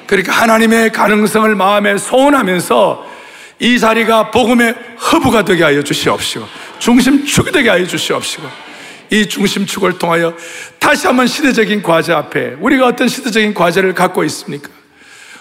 그러니까 0.07 0.33
하나님의 0.33 0.91
가능성을 0.91 1.55
마음에 1.55 1.97
소원하면서 1.97 3.13
이 3.59 3.79
자리가 3.79 4.31
복음의 4.31 4.75
허브가 5.11 5.45
되게 5.45 5.63
하여 5.63 5.83
주시옵시고 5.83 6.45
중심축이 6.79 7.51
되게 7.51 7.69
하여 7.69 7.85
주시옵시고 7.85 8.43
이 9.11 9.27
중심축을 9.27 9.99
통하여 9.99 10.35
다시 10.79 11.07
한번 11.07 11.27
시대적인 11.27 11.83
과제 11.83 12.13
앞에 12.13 12.55
우리가 12.59 12.87
어떤 12.87 13.07
시대적인 13.07 13.53
과제를 13.53 13.93
갖고 13.93 14.23
있습니까? 14.23 14.69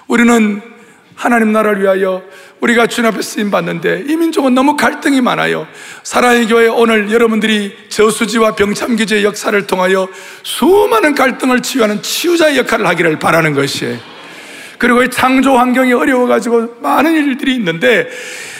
우리는 0.07 0.61
하나님 1.15 1.53
나라를 1.53 1.83
위하여 1.83 2.23
우리가 2.61 2.87
주님 2.87 3.11
앞에 3.11 3.23
쓰임 3.23 3.51
받는데 3.51 4.05
이 4.07 4.17
민족은 4.17 4.55
너무 4.55 4.77
갈등이 4.77 5.21
많아요. 5.21 5.67
사랑의 6.05 6.47
교회 6.47 6.69
오늘 6.69 7.11
여러분들이 7.11 7.77
저수지와 7.89 8.55
병참기지의 8.55 9.25
역사를 9.25 9.67
통하여 9.67 10.09
수많은 10.43 11.15
갈등을 11.15 11.61
치유하는 11.61 12.03
치유자의 12.03 12.59
역할을 12.59 12.87
하기를 12.87 13.19
바라는 13.19 13.55
것이에요. 13.55 14.12
그리고 14.83 15.01
이 15.05 15.09
창조 15.09 15.57
환경이 15.57 15.93
어려워가지고 15.93 16.79
많은 16.81 17.15
일들이 17.15 17.55
있는데 17.55 18.09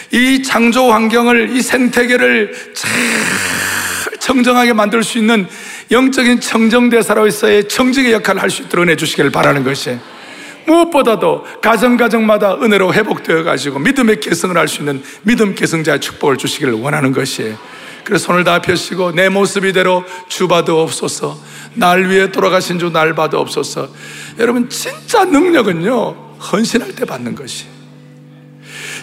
이 0.09 0.41
창조 0.41 0.89
환경을 0.89 1.49
이 1.49 1.61
생태계를 1.61 2.53
잘 2.73 4.19
청정하게 4.19 4.71
만들 4.71 5.03
수 5.03 5.17
있는 5.17 5.45
영적인 5.91 6.39
청정대사로서의 6.39 7.67
청직의 7.67 8.13
역할을 8.13 8.41
할 8.41 8.49
수 8.49 8.61
있도록 8.61 8.87
해주시기를 8.87 9.31
바라는 9.31 9.65
것이에요. 9.65 9.99
무엇보다도 10.65 11.45
가정가정마다 11.61 12.55
은혜로 12.55 12.93
회복되어 12.93 13.43
가지고 13.43 13.79
믿음의 13.79 14.21
개성을 14.21 14.57
할 14.57 14.69
수 14.69 14.79
있는 14.79 15.03
믿음 15.23 15.55
개성자의 15.55 15.99
축복을 15.99 16.37
주시기를 16.37 16.71
원하는 16.75 17.11
것이에요. 17.11 17.57
그래서 18.03 18.25
손을 18.25 18.43
다 18.43 18.61
펴시고 18.61 19.11
내 19.11 19.29
모습 19.29 19.65
이대로 19.65 20.03
주봐도 20.27 20.81
없소서. 20.81 21.39
날 21.75 22.09
위해 22.09 22.31
돌아가신 22.31 22.79
주날 22.79 23.15
봐도 23.15 23.39
없소서. 23.39 23.89
여러분 24.39 24.69
진짜 24.69 25.25
능력은요 25.25 26.37
헌신할 26.39 26.95
때 26.95 27.05
받는 27.05 27.35
것이. 27.35 27.65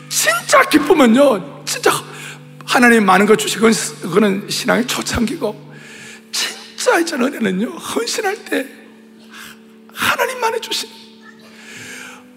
진짜 0.09 0.63
기쁨은요 0.69 1.65
진짜 1.65 1.91
하나님 2.65 3.05
많은 3.05 3.27
것 3.27 3.39
주시고 3.39 3.69
그거는 4.03 4.49
신앙의 4.49 4.87
초창기고 4.87 5.75
진짜 6.31 6.99
있잖아 7.01 7.27
은혜는요 7.27 7.69
헌신할 7.71 8.45
때 8.45 8.67
하나님만이 9.93 10.61
주신 10.61 10.89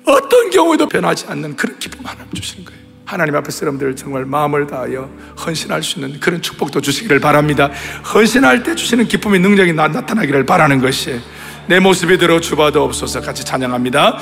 어떤 0.05 0.49
경우에도 0.49 0.87
변하지 0.87 1.25
않는 1.27 1.55
그런 1.55 1.77
기쁨 1.79 2.05
하나님 2.05 2.31
주시는 2.33 2.65
거예요. 2.65 2.82
하나님 3.05 3.35
앞에 3.35 3.51
사람들 3.51 3.95
정말 3.95 4.25
마음을 4.25 4.65
다하여 4.67 5.09
헌신할 5.45 5.83
수 5.83 5.99
있는 5.99 6.19
그런 6.19 6.41
축복도 6.41 6.81
주시기를 6.81 7.19
바랍니다. 7.19 7.69
헌신할 8.13 8.63
때 8.63 8.75
주시는 8.75 9.07
기쁨의 9.07 9.39
능력이 9.39 9.73
나, 9.73 9.91
타나기를 9.91 10.45
바라는 10.45 10.79
것이 10.79 11.19
내 11.67 11.79
모습이 11.79 12.17
들어 12.17 12.39
주봐도 12.39 12.83
없어서 12.83 13.21
같이 13.21 13.43
찬양합니다. 13.43 14.17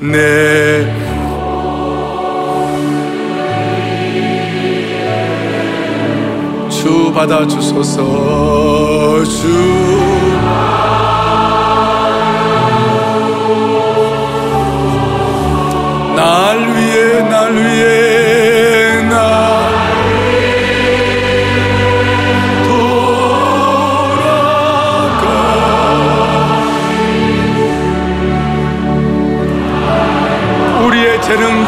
네. 0.00 1.36
주 6.70 7.12
받아 7.12 7.46
주소서 7.46 9.24
주 9.24 10.05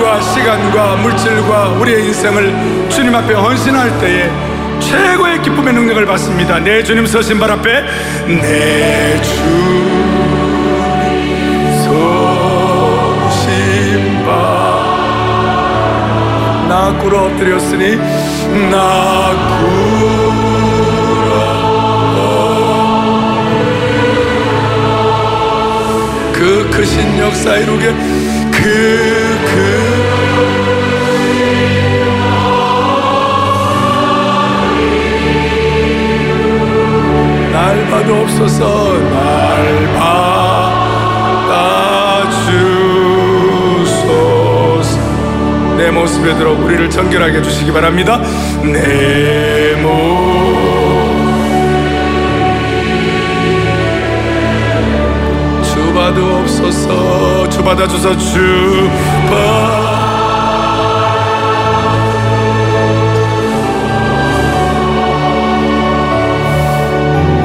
재능과 0.09 0.21
시간과 0.23 0.97
물질과 0.97 1.69
우리의 1.81 2.07
인생을 2.07 2.89
주님 2.89 3.15
앞에 3.15 3.35
헌신할 3.35 3.99
때에 3.99 4.31
최고의 4.81 5.43
기쁨의 5.43 5.75
능력을 5.75 6.07
받습니다. 6.07 6.59
내 6.61 6.83
주님 6.83 7.05
서신 7.05 7.39
발 7.39 7.51
앞에 7.51 7.85
내 8.27 9.21
주님 9.21 10.09
서신 13.29 14.25
발나 16.65 16.99
꿇어 17.03 17.27
엎드렸으니 17.27 17.97
나 18.71 19.35
꿇어 19.61 20.09
그 26.33 26.71
크신 26.71 27.19
역사 27.19 27.57
이루게 27.57 27.93
그 28.51 29.39
그. 29.45 29.88
날 37.59 37.85
봐도 37.91 38.23
없어서 38.23 38.93
날 39.11 39.95
받아 39.99 41.51
주소서. 43.91 44.97
내 45.77 45.91
모습에 45.91 46.37
들어 46.37 46.53
우리를 46.53 46.89
정결하게 46.89 47.39
해주시기 47.39 47.73
바랍니다. 47.73 48.21
내 48.63 49.75
몸. 49.83 50.39
주봐도 55.65 56.37
없어서 56.39 57.49
주받아 57.49 57.89
주소. 57.89 58.17
주봐 58.17 59.98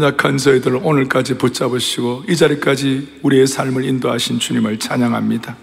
연약한 0.00 0.38
저희들을 0.38 0.80
오늘까지 0.82 1.34
붙잡으시고 1.36 2.24
이 2.26 2.34
자리까지 2.34 3.20
우리의 3.22 3.46
삶을 3.46 3.84
인도하신 3.84 4.38
주님을 4.40 4.78
찬양합니다. 4.78 5.56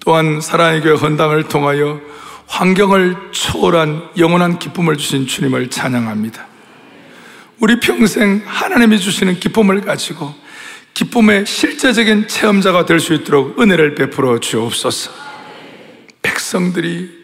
또한 0.00 0.40
사랑의 0.42 0.82
교회 0.82 0.94
헌당을 0.94 1.44
통하여 1.48 2.00
환경을 2.46 3.16
초월한 3.30 4.10
영원한 4.18 4.58
기쁨을 4.58 4.98
주신 4.98 5.26
주님을 5.26 5.70
찬양합니다. 5.70 6.46
우리 7.60 7.80
평생 7.80 8.42
하나님이 8.44 8.98
주시는 8.98 9.40
기쁨을 9.40 9.80
가지고 9.80 10.34
기쁨의 10.92 11.46
실제적인 11.46 12.28
체험자가 12.28 12.84
될 12.84 13.00
수 13.00 13.14
있도록 13.14 13.58
은혜를 13.60 13.94
베풀어 13.94 14.40
주옵소서. 14.40 15.10
백성들이 16.20 17.18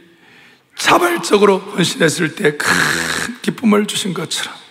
자발적으로 0.76 1.58
헌신했을 1.58 2.34
때 2.34 2.56
큰 2.56 2.68
기쁨을 3.42 3.86
주신 3.86 4.14
것처럼 4.14 4.65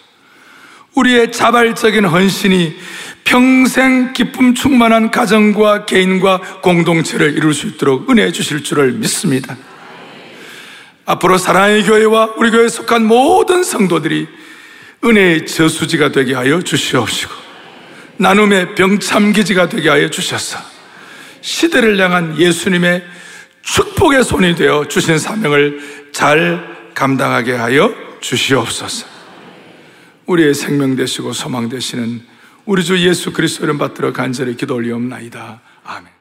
우리의 0.95 1.31
자발적인 1.31 2.05
헌신이 2.05 2.75
평생 3.23 4.13
기쁨 4.13 4.55
충만한 4.55 5.11
가정과 5.11 5.85
개인과 5.85 6.61
공동체를 6.61 7.35
이룰 7.35 7.53
수 7.53 7.67
있도록 7.67 8.09
은혜해 8.09 8.31
주실 8.31 8.63
줄을 8.63 8.93
믿습니다. 8.93 9.57
앞으로 11.05 11.37
사랑의 11.37 11.83
교회와 11.83 12.33
우리 12.37 12.49
교회에 12.51 12.67
속한 12.67 13.05
모든 13.05 13.63
성도들이 13.63 14.27
은혜의 15.03 15.45
저수지가 15.45 16.11
되게 16.11 16.33
하여 16.33 16.61
주시옵시고 16.61 17.31
나눔의 18.17 18.75
병참기지가 18.75 19.69
되게 19.69 19.89
하여 19.89 20.09
주셔서 20.09 20.57
시대를 21.41 21.99
향한 21.99 22.39
예수님의 22.39 23.03
축복의 23.61 24.23
손이 24.23 24.55
되어 24.55 24.87
주신 24.87 25.19
사명을 25.19 26.09
잘 26.11 26.91
감당하게 26.95 27.53
하여 27.53 27.93
주시옵소서. 28.21 29.14
우리의 30.25 30.53
생명 30.53 30.95
되시고 30.95 31.33
소망 31.33 31.69
되시는 31.69 32.21
우리 32.65 32.83
주 32.83 32.97
예수 33.07 33.31
그리스도 33.31 33.65
이름 33.65 33.77
받들어 33.77 34.11
간절히 34.11 34.55
기도 34.55 34.75
올리옵나이다. 34.75 35.61
아멘. 35.83 36.14